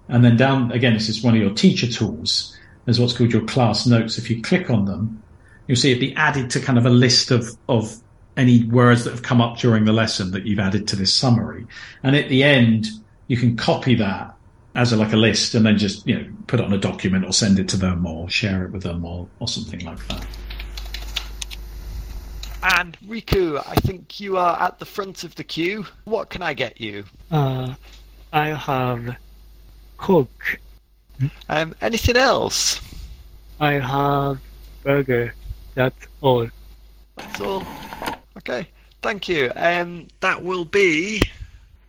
And 0.09 0.25
then 0.25 0.37
down 0.37 0.73
again, 0.73 0.93
this 0.93 1.09
is 1.09 1.23
one 1.23 1.35
of 1.35 1.41
your 1.41 1.55
teacher 1.55 1.87
tools. 1.87 2.57
There's 2.85 3.01
what's 3.01 3.17
called 3.17 3.33
your 3.33 3.47
class 3.47 3.87
notes. 3.87 4.19
If 4.19 4.29
you 4.29 4.43
click 4.43 4.69
on 4.69 4.85
them, 4.85 5.22
you'll 5.67 5.77
see 5.77 5.93
it 5.93 6.01
be 6.01 6.15
added 6.15 6.51
to 6.51 6.61
kind 6.61 6.79
of 6.79 6.87
a 6.87 6.91
list 6.91 7.31
of, 7.31 7.57
of 7.69 7.97
any 8.37 8.65
words 8.65 9.05
that 9.05 9.11
have 9.11 9.23
come 9.23 9.41
up 9.41 9.59
during 9.59 9.85
the 9.85 9.93
lesson 9.93 10.31
that 10.33 10.47
you've 10.47 10.59
added 10.59 10.89
to 10.89 10.97
this 10.97 11.13
summary. 11.13 11.67
And 12.03 12.17
at 12.17 12.29
the 12.29 12.43
end, 12.43 12.89
you 13.29 13.37
can 13.37 13.57
copy 13.57 13.95
that 13.97 14.35
as 14.75 14.93
a, 14.93 14.97
like 14.97 15.13
a 15.13 15.17
list 15.17 15.55
and 15.55 15.67
then 15.67 15.77
just 15.77 16.07
you 16.07 16.19
know 16.19 16.27
put 16.47 16.59
it 16.59 16.65
on 16.65 16.73
a 16.73 16.79
document 16.79 17.25
or 17.25 17.33
send 17.33 17.59
it 17.59 17.69
to 17.69 17.77
them 17.77 18.07
or 18.07 18.29
share 18.31 18.65
it 18.65 18.73
with 18.73 18.83
them 18.83 19.05
or, 19.05 19.29
or 19.39 19.49
something 19.49 19.81
like 19.81 20.07
that. 20.09 20.27
And 22.63 22.97
Riku, 23.01 23.63
I 23.67 23.75
think 23.77 24.21
you 24.21 24.37
are 24.37 24.61
at 24.63 24.79
the 24.79 24.85
front 24.85 25.25
of 25.25 25.35
the 25.35 25.43
queue. 25.43 25.85
What 26.05 26.31
can 26.31 26.43
I 26.43 26.55
get 26.55 26.81
you? 26.81 27.05
Uh, 27.31 27.75
I 28.33 28.49
have 28.49 29.17
Coke. 29.97 30.61
Um, 31.49 31.75
anything 31.81 32.17
else? 32.17 32.81
I 33.61 33.75
have 33.75 34.39
burger. 34.85 35.35
That's 35.75 36.07
all. 36.21 36.49
That's 37.17 37.41
all. 37.41 37.65
Okay, 38.39 38.69
thank 39.03 39.29
you. 39.29 39.53
Um, 39.57 40.09
that 40.21 40.43
will 40.43 40.65
be. 40.65 41.23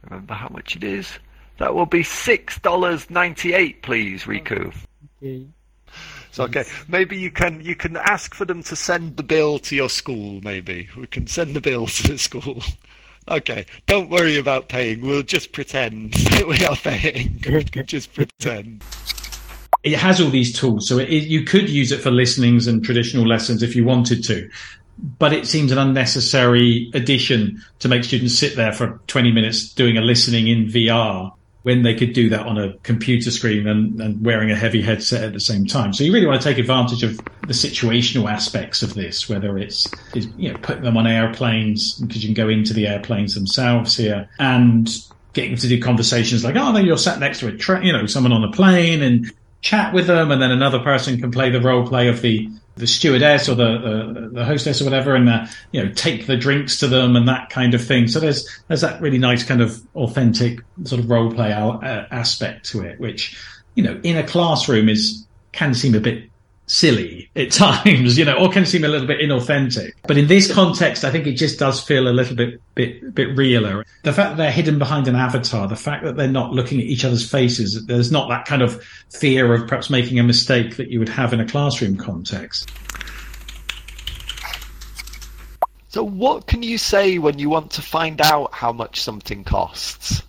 Remember 0.04 0.34
how 0.34 0.50
much 0.50 0.76
it 0.76 0.84
is? 0.84 1.10
That 1.60 1.74
will 1.74 1.86
be 1.86 2.04
six 2.04 2.60
dollars 2.60 3.10
ninety-eight, 3.10 3.82
please, 3.84 4.24
Riku. 4.24 4.74
Okay. 5.22 5.48
So 6.32 6.46
okay, 6.46 6.64
maybe 6.88 7.18
you 7.18 7.30
can 7.30 7.62
you 7.62 7.76
can 7.76 7.96
ask 7.96 8.34
for 8.34 8.46
them 8.46 8.64
to 8.64 8.76
send 8.76 9.18
the 9.18 9.24
bill 9.24 9.60
to 9.60 9.76
your 9.76 9.90
school. 9.90 10.42
Maybe 10.44 10.90
we 10.98 11.06
can 11.08 11.28
send 11.28 11.56
the 11.56 11.62
bill 11.62 11.86
to 11.88 12.08
the 12.08 12.18
school. 12.18 12.64
Okay, 13.30 13.66
don't 13.88 14.10
worry 14.10 14.38
about 14.38 14.68
paying. 14.68 15.00
We'll 15.00 15.24
just 15.24 15.54
pretend 15.54 16.14
that 16.32 16.46
we 16.46 16.66
are 16.66 16.76
paying. 16.76 17.40
just 17.86 18.14
pretend. 18.14 18.84
It 19.84 19.96
has 19.96 20.22
all 20.22 20.30
these 20.30 20.58
tools, 20.58 20.88
so 20.88 20.98
it, 20.98 21.10
you 21.10 21.44
could 21.44 21.70
use 21.70 21.92
it 21.92 22.00
for 22.00 22.12
listenings 22.12 22.68
and 22.68 22.84
traditional 22.84 23.28
lessons 23.28 23.64
if 23.64 23.76
you 23.76 23.84
wanted 23.84 24.24
to. 24.26 24.50
But 24.98 25.34
it 25.34 25.48
seems 25.48 25.72
an 25.72 25.78
unnecessary 25.78 26.90
addition 26.94 27.62
to 27.80 27.90
make 27.90 28.04
students 28.04 28.38
sit 28.38 28.56
there 28.56 28.72
for 28.72 29.02
20 29.08 29.32
minutes 29.32 29.74
doing 29.74 29.98
a 29.98 30.02
listening 30.02 30.48
in 30.48 30.68
VR 30.68 31.34
when 31.64 31.82
they 31.82 31.96
could 31.96 32.14
do 32.14 32.30
that 32.30 32.46
on 32.46 32.58
a 32.58 32.74
computer 32.80 33.32
screen 33.32 33.68
and, 33.68 34.00
and, 34.00 34.24
wearing 34.24 34.52
a 34.52 34.56
heavy 34.56 34.82
headset 34.82 35.24
at 35.24 35.34
the 35.34 35.40
same 35.40 35.66
time. 35.66 35.94
So 35.94 36.04
you 36.04 36.14
really 36.14 36.28
want 36.28 36.42
to 36.42 36.48
take 36.48 36.58
advantage 36.58 37.04
of 37.04 37.18
the 37.48 37.54
situational 37.54 38.30
aspects 38.30 38.84
of 38.84 38.94
this, 38.94 39.30
whether 39.30 39.58
it's, 39.58 39.90
it's 40.14 40.28
you 40.38 40.52
know 40.52 40.60
putting 40.60 40.84
them 40.84 40.98
on 40.98 41.08
airplanes 41.08 42.00
because 42.00 42.24
you 42.24 42.34
can 42.34 42.44
go 42.44 42.50
into 42.50 42.74
the 42.74 42.88
airplanes 42.88 43.34
themselves 43.34 43.96
here 43.96 44.30
and 44.40 44.90
getting 45.32 45.52
them 45.52 45.60
to 45.60 45.68
do 45.68 45.82
conversations 45.82 46.44
like, 46.44 46.56
oh, 46.58 46.74
then 46.74 46.86
you're 46.86 46.98
sat 46.98 47.20
next 47.20 47.40
to 47.40 47.48
a 47.48 47.84
you 47.84 47.94
know 47.94 48.06
someone 48.06 48.34
on 48.34 48.44
a 48.44 48.52
plane 48.52 49.02
and 49.02 49.32
chat 49.64 49.94
with 49.94 50.08
them, 50.08 50.30
and 50.30 50.42
then 50.42 50.52
another 50.52 50.80
person 50.80 51.20
can 51.20 51.32
play 51.32 51.50
the 51.50 51.62
role 51.62 51.88
play 51.88 52.10
of 52.10 52.22
the 52.22 52.48
the 52.76 52.88
stewardess 52.88 53.48
or 53.48 53.56
the, 53.56 53.78
the, 53.78 54.30
the 54.34 54.46
hostess 54.46 54.82
or 54.82 54.84
whatever, 54.84 55.16
and 55.16 55.30
uh, 55.30 55.46
you 55.72 55.84
know 55.84 55.92
take 55.94 56.28
the 56.28 56.38
drinks 56.38 56.78
to 56.80 56.88
them 56.88 57.16
and 57.16 57.28
that 57.28 57.50
kind 57.50 57.74
of 57.74 57.84
thing. 57.84 58.08
So 58.08 58.20
there's 58.20 58.48
there's 58.68 58.82
that 58.82 59.02
really 59.02 59.18
nice 59.18 59.44
kind 59.44 59.62
of 59.62 59.82
authentic 59.96 60.60
sort 60.84 61.00
of 61.00 61.10
role 61.10 61.32
play 61.32 61.54
uh, 61.54 62.06
aspect 62.12 62.66
to 62.72 62.82
it, 62.82 63.00
which 63.00 63.40
you 63.74 63.84
know 63.84 64.00
in 64.04 64.18
a 64.18 64.24
classroom 64.24 64.90
is 64.90 65.26
can 65.54 65.74
seem 65.74 65.96
a 65.96 66.00
bit 66.00 66.30
silly 66.74 67.30
at 67.36 67.52
times, 67.52 68.18
you 68.18 68.26
know, 68.26 68.34
or 68.34 68.50
can 68.50 68.66
seem 68.66 68.84
a 68.84 68.88
little 68.88 69.08
bit 69.08 69.20
inauthentic. 69.20 69.94
But 70.08 70.18
in 70.18 70.28
this 70.28 70.52
context, 70.52 71.06
I 71.06 71.12
think 71.12 71.28
it 71.28 71.34
just 71.34 71.60
does 71.60 71.82
feel 71.82 72.08
a 72.08 72.10
little 72.10 72.36
bit, 72.36 72.60
bit, 72.74 73.14
bit 73.14 73.38
realer. 73.38 73.86
The 74.02 74.12
fact 74.12 74.32
that 74.32 74.38
they're 74.38 74.52
hidden 74.52 74.80
behind 74.80 75.08
an 75.08 75.16
avatar, 75.16 75.68
the 75.68 75.76
fact 75.76 76.04
that 76.04 76.18
they're 76.18 76.28
not 76.28 76.52
looking 76.52 76.80
at 76.80 76.86
each 76.86 77.06
other's 77.06 77.30
faces, 77.30 77.86
there's 77.86 78.12
not 78.12 78.28
that 78.30 78.46
kind 78.46 78.64
of 78.64 78.84
fear 79.12 79.54
of 79.54 79.68
perhaps 79.68 79.90
making 79.92 80.18
a 80.20 80.24
mistake 80.24 80.78
that 80.78 80.90
you 80.90 80.98
would 80.98 81.10
have 81.10 81.32
in 81.32 81.40
a 81.40 81.48
classroom 81.48 81.96
context. 81.96 82.72
So, 85.90 86.04
what 86.04 86.48
can 86.48 86.64
you 86.64 86.80
say 86.80 87.20
when 87.20 87.38
you 87.38 87.52
want 87.52 87.70
to 87.74 87.84
find 87.84 88.20
out 88.20 88.52
how 88.52 88.74
much 88.74 89.00
something 89.00 89.44
costs? 89.44 90.24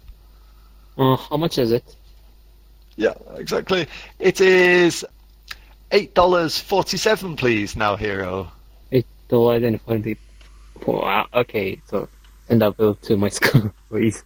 Uh, 0.99 1.17
how 1.17 1.39
much 1.39 1.57
is 1.57 1.73
it? 1.73 1.97
Yeah, 2.97 3.15
exactly. 3.37 3.87
It 4.19 4.43
is 4.43 5.07
eight 5.95 6.13
dollars 6.15 6.59
forty-seven, 6.59 7.37
please, 7.37 7.75
now, 7.77 7.97
Hero. 7.97 8.53
Eight 8.93 9.07
dollars 9.29 9.63
and 9.63 9.81
forty-four. 9.81 11.27
Okay, 11.33 11.81
so 11.87 12.09
send 12.49 12.61
that 12.61 12.77
bill 12.77 12.97
to 12.97 13.17
my 13.17 13.29
school, 13.31 13.73
please. 13.89 14.23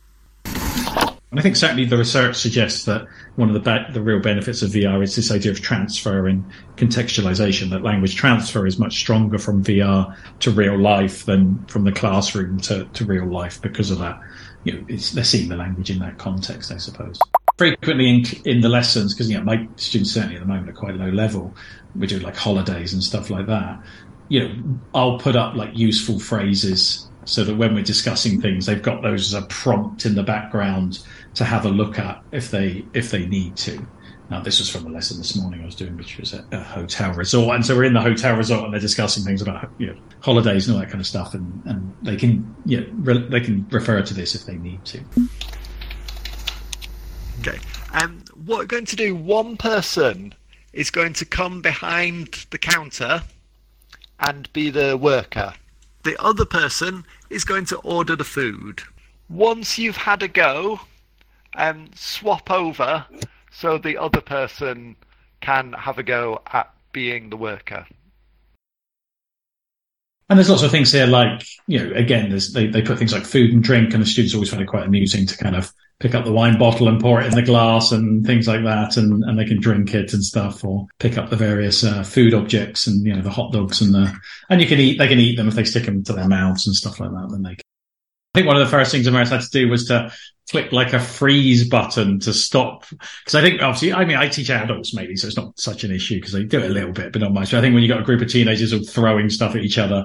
I 1.31 1.43
think 1.43 1.57
certainly 1.57 1.85
the 1.85 1.99
research 1.99 2.37
suggests 2.37 2.87
that 2.87 3.07
one 3.37 3.49
of 3.49 3.55
the 3.55 3.61
be- 3.61 3.93
the 3.93 4.01
real 4.01 4.19
benefits 4.19 4.63
of 4.63 4.71
VR 4.71 5.03
is 5.03 5.15
this 5.15 5.31
idea 5.31 5.53
of 5.53 5.61
transfer 5.61 6.27
and 6.27 6.43
contextualization. 6.77 7.69
That 7.69 7.83
language 7.83 8.17
transfer 8.17 8.67
is 8.67 8.79
much 8.79 8.99
stronger 8.99 9.39
from 9.39 9.63
VR 9.63 10.17
to 10.41 10.51
real 10.51 10.79
life 10.79 11.27
than 11.27 11.63
from 11.67 11.85
the 11.85 11.93
classroom 11.93 12.59
to, 12.63 12.87
to 12.87 13.05
real 13.05 13.27
life 13.27 13.61
because 13.61 13.91
of 13.91 13.99
that. 13.99 14.19
You 14.65 14.73
know, 14.73 14.87
they're 14.89 15.23
seeing 15.23 15.51
the 15.51 15.57
language 15.57 15.91
in 15.91 15.99
that 15.99 16.17
context, 16.17 16.73
I 16.73 16.79
suppose 16.79 17.21
frequently 17.59 18.09
in, 18.09 18.25
in 18.45 18.61
the 18.61 18.69
lessons 18.69 19.13
because 19.13 19.29
you 19.29 19.37
know 19.37 19.45
my 19.45 19.69
students 19.77 20.13
certainly 20.13 20.37
at 20.37 20.41
the 20.41 20.47
moment 20.47 20.71
are 20.71 20.73
quite 20.73 20.95
low 20.95 21.11
level. 21.11 21.55
We 21.95 22.07
do 22.07 22.19
like 22.21 22.37
holidays 22.37 22.93
and 22.93 23.03
stuff 23.03 23.29
like 23.29 23.47
that. 23.47 23.83
You 24.29 24.49
know, 24.49 24.79
I'll 24.95 25.19
put 25.19 25.37
up 25.37 25.55
like 25.55 25.77
useful 25.77 26.19
phrases 26.19 27.09
so 27.25 27.45
that 27.45 27.57
when 27.57 27.75
we're 27.75 27.85
discussing 27.85 28.41
things, 28.41 28.67
they've 28.67 28.83
got 28.83 29.03
those 29.03 29.35
as 29.35 29.43
a 29.43 29.47
prompt 29.47 30.07
in 30.07 30.15
the 30.15 30.23
background 30.23 31.01
to 31.35 31.45
have 31.45 31.67
a 31.67 31.69
look 31.69 31.99
at 31.99 32.23
if 32.33 32.51
they 32.51 32.87
if 32.95 33.11
they 33.11 33.27
need 33.27 33.57
to. 33.57 33.87
Now, 34.31 34.41
this 34.41 34.59
was 34.59 34.69
from 34.69 34.87
a 34.87 34.91
lesson 34.91 35.17
this 35.17 35.35
morning 35.37 35.63
I 35.63 35.65
was 35.65 35.75
doing, 35.75 35.97
which 35.97 36.19
was 36.19 36.35
a 36.35 36.61
hotel 36.61 37.15
resort, 37.15 37.55
and 37.57 37.65
so 37.65 37.75
we're 37.75 37.85
in 37.85 37.95
the 37.95 38.01
hotel 38.01 38.37
resort 38.37 38.65
and 38.65 38.73
they're 38.75 38.81
discussing 38.81 39.25
things 39.25 39.41
about 39.41 39.71
you 39.79 39.89
know 39.89 39.97
holidays 40.21 40.69
and 40.69 40.77
all 40.77 40.81
that 40.83 40.91
kind 40.91 41.01
of 41.01 41.07
stuff, 41.07 41.35
and, 41.35 41.63
and 41.65 41.97
they 42.03 42.17
can 42.17 42.55
you 42.67 42.81
know, 42.81 42.87
re- 42.99 43.29
they 43.29 43.41
can 43.41 43.67
refer 43.71 44.03
to 44.03 44.15
this 44.15 44.35
if 44.35 44.45
they 44.45 44.57
need 44.57 44.85
to. 44.85 45.01
Okay. 47.41 47.59
Um, 47.93 48.23
what 48.45 48.59
we're 48.59 48.67
going 48.67 48.87
to 48.87 48.97
do, 48.97 49.15
one 49.15 49.57
person 49.57 50.35
is 50.73 50.91
going 50.91 51.13
to 51.15 51.25
come 51.25 51.63
behind 51.63 52.47
the 52.51 52.59
counter 52.59 53.23
and 54.21 54.53
be 54.53 54.71
the 54.71 54.97
worker. 54.97 55.55
The 56.03 56.21
other 56.21 56.45
person 56.45 57.05
is 57.31 57.45
going 57.45 57.67
to 57.67 57.77
order 57.79 58.17
the 58.17 58.25
food. 58.25 58.83
Once 59.29 59.79
you've 59.79 59.97
had 59.97 60.23
a 60.23 60.29
go, 60.29 60.81
um, 61.55 61.91
swap 61.95 62.51
over 62.51 63.05
so 63.51 63.79
the 63.79 63.97
other 63.97 64.21
person 64.21 64.97
can 65.41 65.73
have 65.73 65.99
a 65.99 66.03
go 66.03 66.41
at 66.53 66.73
being 66.93 67.31
the 67.31 67.37
worker. 67.37 67.87
And 70.29 70.39
there's 70.39 70.51
lots 70.51 70.63
of 70.63 70.71
things 70.71 70.93
here, 70.93 71.07
like, 71.07 71.43
you 71.67 71.79
know, 71.79 71.95
again, 71.95 72.37
they, 72.53 72.67
they 72.67 72.83
put 72.83 72.99
things 72.99 73.13
like 73.13 73.25
food 73.25 73.51
and 73.51 73.63
drink, 73.63 73.95
and 73.95 74.03
the 74.03 74.07
students 74.07 74.35
always 74.35 74.51
find 74.51 74.63
it 74.63 74.67
quite 74.67 74.87
amusing 74.87 75.27
to 75.27 75.37
kind 75.39 75.57
of 75.57 75.73
pick 76.01 76.15
up 76.15 76.25
the 76.25 76.33
wine 76.33 76.59
bottle 76.59 76.89
and 76.89 77.01
pour 77.01 77.21
it 77.21 77.27
in 77.27 77.35
the 77.35 77.43
glass 77.43 77.93
and 77.93 78.25
things 78.25 78.47
like 78.47 78.63
that, 78.65 78.97
and, 78.97 79.25
and 79.25 79.39
they 79.39 79.45
can 79.45 79.61
drink 79.61 79.95
it 79.95 80.13
and 80.13 80.25
stuff, 80.25 80.65
or 80.65 80.87
pick 80.99 81.19
up 81.19 81.31
the 81.31 81.37
various 81.37 81.83
uh, 81.85 82.03
food 82.03 82.35
objects 82.35 82.87
and 82.87 83.05
you 83.07 83.15
know 83.15 83.23
the 83.23 83.31
hot 83.31 83.53
dogs 83.53 83.81
and 83.81 83.95
the 83.95 84.15
and 84.49 84.61
you 84.61 84.67
can 84.67 84.79
eat 84.79 84.99
they 84.99 85.09
can 85.09 85.19
eat 85.19 85.37
them 85.37 85.49
if 85.49 85.55
they 85.55 85.65
stick 85.65 85.85
them 85.85 86.05
to 86.05 86.13
their 86.13 86.29
mouths 86.29 86.67
and 86.67 86.77
stuff 86.77 87.01
like 87.01 87.11
that. 87.11 87.29
Then 87.31 87.43
they. 87.43 87.51
Can. 87.51 87.63
I 88.35 88.39
think 88.41 88.47
one 88.47 88.57
of 88.57 88.65
the 88.65 88.71
first 88.71 88.93
things 88.93 89.07
Immerse 89.07 89.31
had 89.31 89.41
to 89.41 89.51
do 89.51 89.69
was 89.69 89.87
to 89.87 90.13
click 90.51 90.73
like 90.73 90.93
a 90.93 91.01
freeze 91.01 91.69
button 91.69 92.21
to 92.21 92.33
stop 92.33 92.87
because 92.89 93.35
I 93.35 93.41
think 93.41 93.63
obviously 93.63 93.93
I 93.93 94.05
mean 94.05 94.17
I 94.17 94.29
teach 94.29 94.51
adults 94.51 94.95
maybe 94.95 95.17
so 95.17 95.27
it's 95.27 95.37
not 95.37 95.59
such 95.59 95.85
an 95.85 95.91
issue 95.91 96.17
because 96.17 96.33
they 96.33 96.45
do 96.45 96.61
it 96.61 96.71
a 96.71 96.75
little 96.75 96.93
bit 96.93 97.13
but 97.13 97.21
not 97.21 97.33
much. 97.33 97.51
But 97.51 97.59
I 97.59 97.61
think 97.63 97.75
when 97.75 97.83
you 97.83 97.89
got 97.89 98.01
a 98.01 98.05
group 98.05 98.23
of 98.23 98.29
teenagers 98.29 98.73
all 98.73 98.85
throwing 98.85 99.31
stuff 99.31 99.55
at 99.57 99.63
each 99.63 99.79
other, 99.79 100.05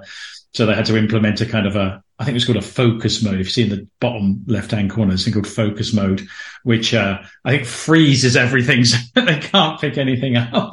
so 0.54 0.66
they 0.66 0.76
had 0.76 0.86
to 0.86 0.98
implement 0.98 1.42
a 1.42 1.46
kind 1.46 1.68
of 1.68 1.76
a 1.76 2.04
I 2.24 2.26
think 2.26 2.38
it's 2.38 2.46
called 2.46 2.56
a 2.56 2.62
focus 2.62 3.22
mode. 3.22 3.42
If 3.42 3.48
you 3.48 3.52
see 3.52 3.64
in 3.64 3.70
the 3.70 3.86
bottom 4.00 4.46
left 4.48 4.72
hand 4.72 4.90
corner, 4.90 5.14
it's 5.14 5.30
called 5.30 5.46
focus 5.46 5.94
mode, 5.94 6.26
which 6.64 6.94
uh, 6.94 7.22
I 7.44 7.52
think 7.52 7.66
freezes 7.66 8.38
everything 8.38 8.86
so 8.86 8.98
they 9.14 9.40
can't 9.40 9.82
pick 9.82 9.98
anything 9.98 10.38
up. 10.38 10.72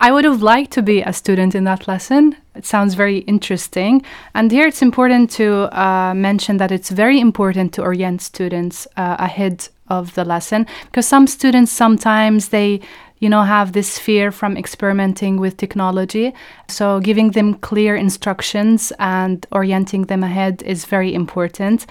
I 0.00 0.12
would 0.12 0.26
have 0.26 0.42
liked 0.42 0.70
to 0.72 0.82
be 0.82 1.00
a 1.00 1.14
student 1.14 1.54
in 1.54 1.64
that 1.64 1.88
lesson. 1.88 2.36
It 2.54 2.66
sounds 2.66 2.92
very 2.92 3.20
interesting. 3.20 4.04
And 4.34 4.52
here 4.52 4.66
it's 4.66 4.82
important 4.82 5.30
to 5.38 5.74
uh, 5.74 6.12
mention 6.12 6.58
that 6.58 6.70
it's 6.70 6.90
very 6.90 7.18
important 7.18 7.72
to 7.72 7.82
orient 7.82 8.20
students 8.20 8.86
uh, 8.98 9.16
ahead 9.18 9.66
of 9.88 10.14
the 10.14 10.26
lesson 10.26 10.66
because 10.86 11.06
some 11.06 11.26
students 11.26 11.72
sometimes 11.72 12.48
they 12.48 12.80
you 13.24 13.30
know 13.30 13.42
have 13.42 13.72
this 13.72 13.98
fear 13.98 14.30
from 14.30 14.56
experimenting 14.56 15.34
with 15.40 15.56
technology 15.56 16.26
so 16.68 17.00
giving 17.00 17.30
them 17.32 17.54
clear 17.68 17.96
instructions 17.96 18.92
and 18.98 19.46
orienting 19.58 20.02
them 20.10 20.22
ahead 20.22 20.62
is 20.74 20.84
very 20.96 21.12
important 21.22 21.86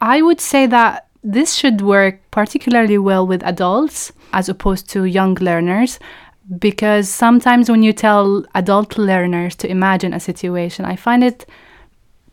i 0.00 0.16
would 0.22 0.40
say 0.40 0.66
that 0.66 1.06
this 1.22 1.54
should 1.54 1.80
work 1.82 2.14
particularly 2.30 2.98
well 2.98 3.24
with 3.26 3.42
adults 3.44 4.12
as 4.32 4.48
opposed 4.48 4.88
to 4.88 5.04
young 5.04 5.34
learners 5.34 5.98
because 6.58 7.08
sometimes 7.08 7.68
when 7.70 7.82
you 7.82 7.92
tell 7.92 8.44
adult 8.54 8.96
learners 8.96 9.54
to 9.56 9.68
imagine 9.68 10.14
a 10.14 10.20
situation, 10.20 10.84
I 10.84 10.96
find 10.96 11.22
it 11.22 11.46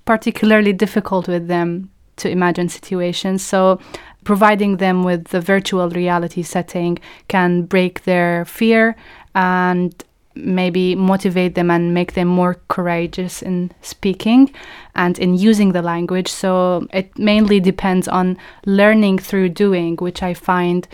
particularly 0.06 0.72
difficult 0.72 1.28
with 1.28 1.48
them 1.48 1.89
to 2.18 2.30
imagine 2.30 2.70
situations. 2.70 3.44
So, 3.44 3.80
providing 4.26 4.78
them 4.78 5.04
with 5.04 5.30
the 5.30 5.40
virtual 5.40 5.90
reality 5.90 6.44
setting 6.44 7.00
can 7.30 7.64
break 7.64 8.04
their 8.04 8.44
fear 8.44 8.96
and 9.34 10.04
maybe 10.36 10.96
motivate 10.96 11.56
them 11.56 11.72
and 11.72 11.94
make 11.94 12.14
them 12.14 12.28
more 12.28 12.56
courageous 12.68 13.42
in 13.42 13.72
speaking 13.82 14.54
and 14.94 15.18
in 15.18 15.34
using 15.34 15.72
the 15.72 15.82
language. 15.82 16.28
So, 16.28 16.86
it 16.92 17.18
mainly 17.18 17.62
depends 17.62 18.10
on 18.10 18.38
learning 18.66 19.20
through 19.20 19.50
doing, 19.50 19.96
which 19.96 20.22
I 20.22 20.34
find 20.34 20.86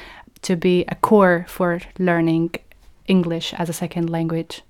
to 0.44 0.56
be 0.56 0.86
a 0.90 0.96
core 0.96 1.46
for 1.48 1.82
learning 1.98 2.52
English 3.08 3.54
as 3.56 3.68
a 3.70 3.74
second 3.74 4.10
language. 4.10 4.62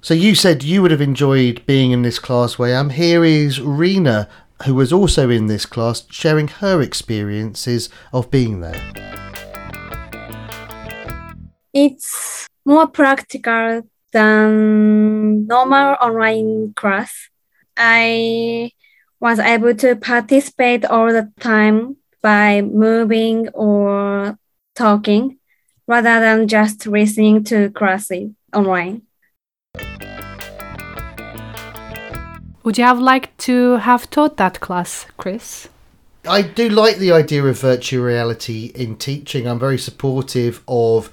So 0.00 0.14
you 0.14 0.36
said 0.36 0.62
you 0.62 0.82
would 0.82 0.92
have 0.92 1.00
enjoyed 1.00 1.66
being 1.66 1.90
in 1.90 2.02
this 2.02 2.20
class, 2.20 2.56
Wiam. 2.56 2.92
Here 2.92 3.24
is 3.24 3.60
Rena, 3.60 4.28
who 4.64 4.74
was 4.74 4.92
also 4.92 5.30
in 5.30 5.46
this 5.46 5.66
class, 5.66 6.06
sharing 6.10 6.48
her 6.48 6.80
experiences 6.80 7.88
of 8.12 8.30
being 8.30 8.60
there. 8.60 8.80
It's 11.72 12.46
more 12.64 12.86
practical 12.86 13.82
than 14.12 15.46
normal 15.46 15.96
online 16.00 16.72
class. 16.74 17.28
I 17.76 18.70
was 19.20 19.38
able 19.38 19.74
to 19.74 19.96
participate 19.96 20.84
all 20.84 21.12
the 21.12 21.30
time 21.40 21.96
by 22.22 22.62
moving 22.62 23.48
or 23.50 24.38
talking 24.74 25.38
rather 25.86 26.20
than 26.20 26.48
just 26.48 26.86
listening 26.86 27.44
to 27.44 27.70
classes 27.70 28.30
online. 28.54 29.02
Would 32.66 32.78
you 32.78 32.84
have 32.84 32.98
liked 32.98 33.38
to 33.42 33.76
have 33.76 34.10
taught 34.10 34.38
that 34.38 34.58
class, 34.58 35.06
Chris? 35.16 35.68
I 36.26 36.42
do 36.42 36.68
like 36.68 36.96
the 36.96 37.12
idea 37.12 37.44
of 37.44 37.60
virtual 37.60 38.02
reality 38.02 38.72
in 38.74 38.96
teaching. 38.96 39.46
I'm 39.46 39.60
very 39.60 39.78
supportive 39.78 40.64
of 40.66 41.08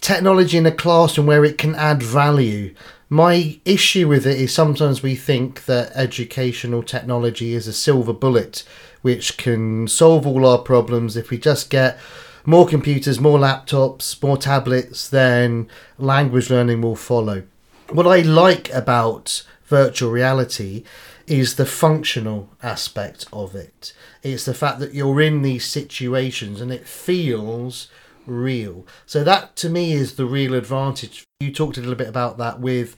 technology 0.00 0.58
in 0.58 0.66
a 0.66 0.72
classroom 0.72 1.28
where 1.28 1.44
it 1.44 1.56
can 1.56 1.76
add 1.76 2.02
value. 2.02 2.74
My 3.08 3.60
issue 3.64 4.08
with 4.08 4.26
it 4.26 4.40
is 4.40 4.52
sometimes 4.52 5.00
we 5.00 5.14
think 5.14 5.66
that 5.66 5.92
educational 5.94 6.82
technology 6.82 7.54
is 7.54 7.68
a 7.68 7.72
silver 7.72 8.12
bullet 8.12 8.64
which 9.00 9.36
can 9.36 9.86
solve 9.86 10.26
all 10.26 10.44
our 10.44 10.58
problems 10.58 11.16
if 11.16 11.30
we 11.30 11.38
just 11.38 11.70
get 11.70 11.96
more 12.44 12.66
computers, 12.66 13.20
more 13.20 13.38
laptops, 13.38 14.20
more 14.20 14.36
tablets, 14.36 15.08
then 15.08 15.68
language 15.96 16.50
learning 16.50 16.82
will 16.82 16.96
follow. 16.96 17.44
What 17.90 18.08
I 18.08 18.22
like 18.22 18.74
about 18.74 19.44
virtual 19.68 20.10
reality 20.10 20.84
is 21.26 21.56
the 21.56 21.66
functional 21.66 22.48
aspect 22.62 23.26
of 23.32 23.54
it. 23.54 23.92
It's 24.22 24.44
the 24.46 24.54
fact 24.54 24.80
that 24.80 24.94
you're 24.94 25.20
in 25.20 25.42
these 25.42 25.66
situations 25.66 26.60
and 26.60 26.72
it 26.72 26.86
feels 26.86 27.88
real. 28.26 28.86
So 29.06 29.22
that 29.24 29.56
to 29.56 29.68
me 29.68 29.92
is 29.92 30.16
the 30.16 30.26
real 30.26 30.54
advantage. 30.54 31.24
You 31.40 31.52
talked 31.52 31.76
a 31.76 31.80
little 31.80 31.96
bit 31.96 32.08
about 32.08 32.38
that 32.38 32.60
with 32.60 32.96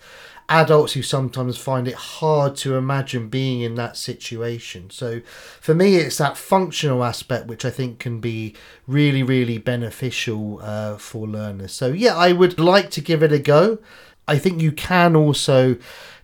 adults 0.49 0.95
who 0.95 1.03
sometimes 1.03 1.57
find 1.57 1.87
it 1.87 1.95
hard 1.95 2.57
to 2.57 2.75
imagine 2.75 3.29
being 3.29 3.61
in 3.61 3.77
that 3.77 3.97
situation. 3.97 4.91
So 4.91 5.21
for 5.61 5.75
me, 5.75 5.97
it's 5.97 6.19
that 6.19 6.37
functional 6.37 7.05
aspect 7.05 7.47
which 7.47 7.65
I 7.65 7.71
think 7.71 8.01
can 8.01 8.21
be 8.21 8.55
really, 8.87 9.23
really 9.23 9.59
beneficial 9.59 10.61
uh, 10.63 10.97
for 10.97 11.27
learners. 11.27 11.73
So 11.73 11.89
yeah, 11.89 12.17
I 12.17 12.33
would 12.33 12.59
like 12.59 12.91
to 12.91 13.01
give 13.01 13.23
it 13.23 13.33
a 13.33 13.39
go. 13.39 13.79
I 14.27 14.39
think 14.39 14.61
you 14.61 14.73
can 14.73 15.17
also 15.17 15.77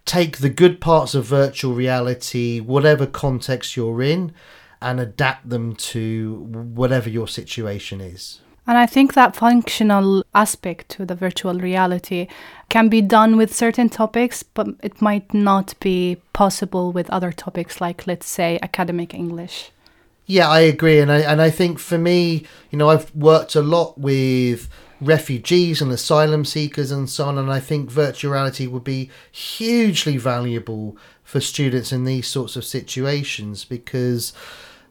take 0.07 0.38
the 0.38 0.49
good 0.49 0.81
parts 0.81 1.14
of 1.14 1.27
virtual 1.27 1.75
reality, 1.75 2.61
whatever 2.61 3.07
context 3.07 3.77
you're 3.77 4.01
in, 4.01 4.33
and 4.81 5.01
adapt 5.01 5.49
them 5.49 5.75
to 5.75 6.37
whatever 6.75 7.11
your 7.11 7.29
situation 7.29 8.01
is. 8.01 8.40
And 8.69 8.77
I 8.77 8.87
think 8.87 9.14
that 9.14 9.37
functional 9.37 10.25
aspect 10.35 10.88
to 10.90 11.05
the 11.05 11.14
virtual 11.14 11.55
reality 11.55 12.27
can 12.69 12.88
be 12.88 13.01
done 13.01 13.37
with 13.37 13.55
certain 13.55 13.88
topics, 13.88 14.42
but 14.42 14.69
it 14.83 15.01
might 15.01 15.33
not 15.33 15.75
be 15.79 16.16
possible 16.33 16.90
with 16.90 17.09
other 17.11 17.31
topics, 17.31 17.81
like, 17.81 18.07
let's 18.07 18.27
say, 18.27 18.59
academic 18.62 19.14
English. 19.14 19.71
Yeah, 20.26 20.48
I 20.48 20.60
agree. 20.60 20.98
And 20.98 21.10
I, 21.10 21.20
and 21.20 21.40
I 21.40 21.50
think 21.50 21.78
for 21.78 21.98
me, 21.98 22.44
you 22.70 22.78
know, 22.78 22.90
I've 22.90 23.14
worked 23.14 23.54
a 23.54 23.62
lot 23.62 23.96
with 23.96 24.68
refugees 25.00 25.80
and 25.80 25.92
asylum 25.92 26.44
seekers 26.44 26.90
and 26.90 27.08
so 27.08 27.26
on. 27.26 27.38
And 27.38 27.50
I 27.50 27.60
think 27.60 27.90
virtual 27.90 28.32
reality 28.32 28.66
would 28.66 28.84
be 28.84 29.10
hugely 29.30 30.16
valuable 30.16 30.96
for 31.22 31.40
students 31.40 31.92
in 31.92 32.04
these 32.04 32.26
sorts 32.26 32.56
of 32.56 32.64
situations 32.64 33.64
because 33.64 34.32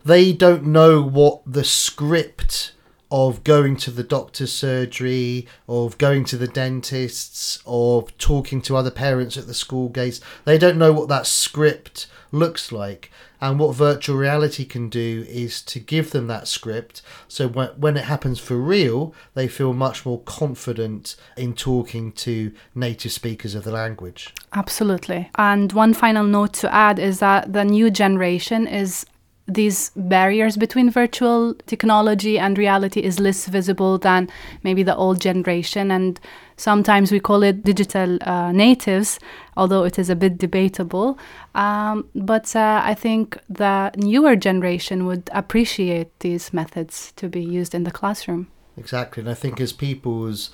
they 0.06 0.32
don't 0.32 0.66
know 0.66 1.02
what 1.02 1.42
the 1.46 1.64
script 1.64 2.72
of 3.12 3.44
going 3.44 3.76
to 3.78 3.92
the 3.92 4.04
doctor's 4.04 4.52
surgery, 4.52 5.48
of 5.68 5.98
going 5.98 6.26
to 6.26 6.38
the 6.38 6.48
dentists, 6.48 7.60
of 7.66 8.18
talking 8.18 8.62
to 8.62 8.76
other 8.76 8.92
parents 8.92 9.38
at 9.38 9.48
the 9.48 9.54
school 9.54 9.90
gates. 9.90 10.20
They 10.44 10.58
don't 10.58 10.78
know 10.78 10.92
what 10.92 11.08
that 11.10 11.28
script 11.28 12.08
looks 12.32 12.72
like. 12.72 13.12
And 13.42 13.60
what 13.60 13.76
virtual 13.76 14.18
reality 14.18 14.66
can 14.66 14.90
do 14.90 15.26
is 15.28 15.62
to 15.64 15.80
give 15.80 16.12
them 16.12 16.28
that 16.28 16.48
script. 16.48 17.02
So 17.28 17.48
when, 17.48 17.70
when 17.70 17.98
it 17.98 18.06
happens 18.06 18.40
for 18.40 18.58
real, 18.58 19.14
they 19.34 19.48
feel 19.48 19.74
much 19.74 20.06
more 20.06 20.22
confident 20.22 21.16
in 21.38 21.54
talking 21.54 22.12
to 22.14 22.52
native 22.74 23.12
speakers 23.12 23.56
of 23.56 23.64
the 23.64 23.72
language. 23.72 24.34
Absolutely. 24.54 25.30
And 25.36 25.72
one 25.74 25.94
final 25.94 26.24
note 26.24 26.54
to 26.54 26.74
add 26.74 27.00
is 27.00 27.20
that 27.20 27.54
the 27.54 27.66
new 27.66 27.90
generation 27.92 28.68
is 28.68 29.06
these 29.48 29.92
barriers 29.96 30.58
between 30.58 30.90
virtual 30.90 31.54
technology 31.68 32.40
and 32.40 32.58
reality 32.58 33.02
is 33.02 33.20
less 33.20 33.48
visible 33.48 33.98
than 33.98 34.28
maybe 34.64 34.82
the 34.82 34.96
old 34.96 35.22
generation. 35.22 35.92
And 35.92 36.20
sometimes 36.58 37.12
we 37.12 37.20
call 37.20 37.44
it 37.44 37.64
digital 37.64 38.18
uh, 38.22 38.52
natives 38.52 39.20
although 39.58 39.84
it 39.84 39.98
is 39.98 40.10
a 40.10 40.16
bit 40.16 40.38
debatable. 40.38 41.18
Um, 41.54 42.10
but 42.14 42.56
uh, 42.56 42.82
i 42.84 42.94
think 42.94 43.38
the 43.50 43.92
newer 43.96 44.36
generation 44.36 45.06
would 45.06 45.30
appreciate 45.32 46.20
these 46.20 46.54
methods 46.54 47.14
to 47.16 47.30
be 47.30 47.42
used 47.42 47.74
in 47.74 47.84
the 47.84 47.92
classroom. 47.92 48.48
Exactly. 48.78 49.22
And 49.22 49.30
i 49.30 49.34
think 49.34 49.62
as 49.62 49.74
people's 49.74 50.52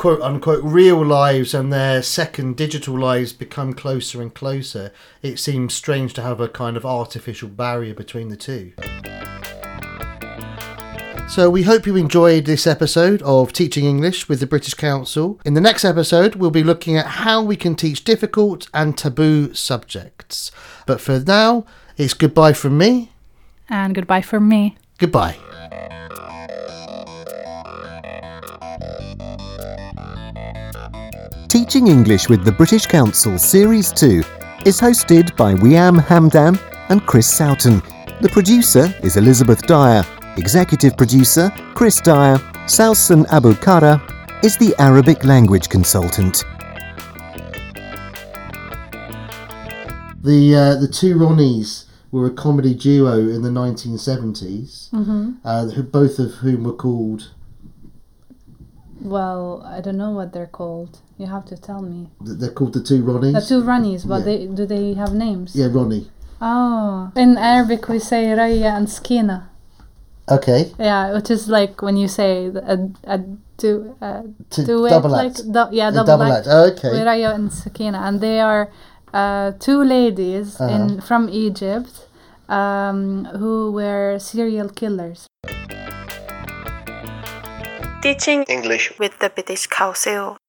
quote 0.00 0.22
unquote 0.22 0.64
real 0.64 1.04
lives 1.04 1.52
and 1.52 1.70
their 1.70 2.02
second 2.02 2.56
digital 2.56 2.98
lives 2.98 3.34
become 3.34 3.74
closer 3.74 4.22
and 4.22 4.32
closer, 4.32 4.90
it 5.20 5.38
seems 5.38 5.74
strange 5.74 6.14
to 6.14 6.22
have 6.22 6.40
a 6.40 6.48
kind 6.48 6.78
of 6.78 6.86
artificial 6.86 7.50
barrier 7.50 7.92
between 7.92 8.30
the 8.30 8.36
two. 8.36 8.72
So, 11.28 11.50
we 11.50 11.64
hope 11.64 11.86
you 11.86 11.96
enjoyed 11.96 12.46
this 12.46 12.66
episode 12.66 13.20
of 13.20 13.52
Teaching 13.52 13.84
English 13.84 14.26
with 14.26 14.40
the 14.40 14.46
British 14.46 14.72
Council. 14.72 15.38
In 15.44 15.52
the 15.52 15.60
next 15.60 15.84
episode, 15.84 16.34
we'll 16.34 16.50
be 16.50 16.64
looking 16.64 16.96
at 16.96 17.06
how 17.06 17.42
we 17.42 17.54
can 17.54 17.76
teach 17.76 18.02
difficult 18.02 18.68
and 18.72 18.96
taboo 18.96 19.52
subjects. 19.52 20.50
But 20.86 21.02
for 21.02 21.20
now, 21.20 21.66
it's 21.98 22.14
goodbye 22.14 22.54
from 22.54 22.78
me. 22.78 23.12
And 23.68 23.94
goodbye 23.94 24.22
from 24.22 24.48
me. 24.48 24.78
Goodbye. 24.96 25.36
Teaching 31.60 31.88
English 31.88 32.26
with 32.30 32.42
the 32.42 32.52
British 32.52 32.86
Council 32.86 33.36
Series 33.36 33.92
2 33.92 34.22
is 34.64 34.80
hosted 34.80 35.36
by 35.36 35.52
Wiam 35.52 36.00
Hamdan 36.00 36.58
and 36.88 37.04
Chris 37.04 37.28
Sowton. 37.30 37.82
The 38.22 38.30
producer 38.30 38.94
is 39.02 39.18
Elizabeth 39.18 39.60
Dyer. 39.66 40.02
Executive 40.38 40.96
producer 40.96 41.50
Chris 41.74 42.00
Dyer. 42.00 42.38
Salsan 42.64 43.26
Abu 43.30 43.54
Kara 43.56 44.00
is 44.42 44.56
the 44.56 44.74
Arabic 44.78 45.22
language 45.22 45.68
consultant. 45.68 46.44
The 50.22 50.54
uh, 50.56 50.80
the 50.80 50.88
two 50.90 51.14
Ronnies 51.16 51.84
were 52.10 52.24
a 52.24 52.30
comedy 52.30 52.74
duo 52.74 53.18
in 53.28 53.42
the 53.42 53.50
1970s, 53.50 54.88
Mm-hmm. 54.92 55.32
uh, 55.44 55.66
who, 55.66 55.82
both 55.82 56.18
of 56.18 56.36
whom 56.36 56.64
were 56.64 56.72
called. 56.72 57.32
Well, 58.98 59.62
I 59.66 59.82
don't 59.82 59.98
know 59.98 60.12
what 60.12 60.32
they're 60.32 60.46
called. 60.46 61.00
You 61.20 61.26
have 61.36 61.44
to 61.52 61.56
tell 61.68 61.82
me. 61.92 62.00
They're 62.40 62.54
called 62.58 62.72
the 62.72 62.82
two 62.90 63.00
Ronnies. 63.08 63.34
The 63.38 63.44
two 63.52 63.62
Ronnies, 63.70 64.02
but 64.12 64.20
Yeah. 64.20 64.24
they 64.28 64.38
do 64.58 64.64
they 64.74 64.86
have 65.02 65.12
names? 65.26 65.48
Yeah, 65.60 65.68
Ronnie. 65.76 66.06
Oh, 66.40 67.12
in 67.14 67.30
Arabic 67.36 67.82
we 67.92 67.98
say 68.10 68.22
Raya 68.40 68.70
and 68.78 68.88
Sakina. 68.88 69.38
Okay. 70.36 70.60
Yeah, 70.78 71.12
which 71.16 71.30
is 71.36 71.42
like 71.58 71.74
when 71.86 71.96
you 72.02 72.08
say 72.08 72.30
a 72.74 72.76
a 73.14 73.16
do 73.62 73.72
a 74.00 74.10
To 74.54 74.60
do 74.70 74.76
it 74.86 74.90
double 74.96 75.10
like 75.10 75.32
act. 75.36 75.52
du- 75.56 75.68
yeah 75.78 75.88
A 75.88 75.92
double, 75.92 76.06
double 76.12 76.32
act. 76.32 76.46
act, 76.46 76.54
oh, 76.56 76.64
okay. 76.72 76.90
with 76.94 77.04
Raya 77.10 77.30
and 77.38 77.52
Sakina, 77.52 77.98
and 78.06 78.16
they 78.26 78.40
are 78.40 78.62
uh, 79.12 79.52
two 79.66 79.80
ladies 79.96 80.48
in 80.60 80.80
Uh-huh. 80.96 81.00
from 81.08 81.22
Egypt 81.28 81.94
um, 82.48 83.26
who 83.40 83.54
were 83.78 84.16
serial 84.18 84.68
killers. 84.80 85.20
Teaching 88.00 88.40
English 88.48 88.84
with 88.98 89.12
the 89.20 89.28
British 89.28 89.66
Council. 89.68 90.40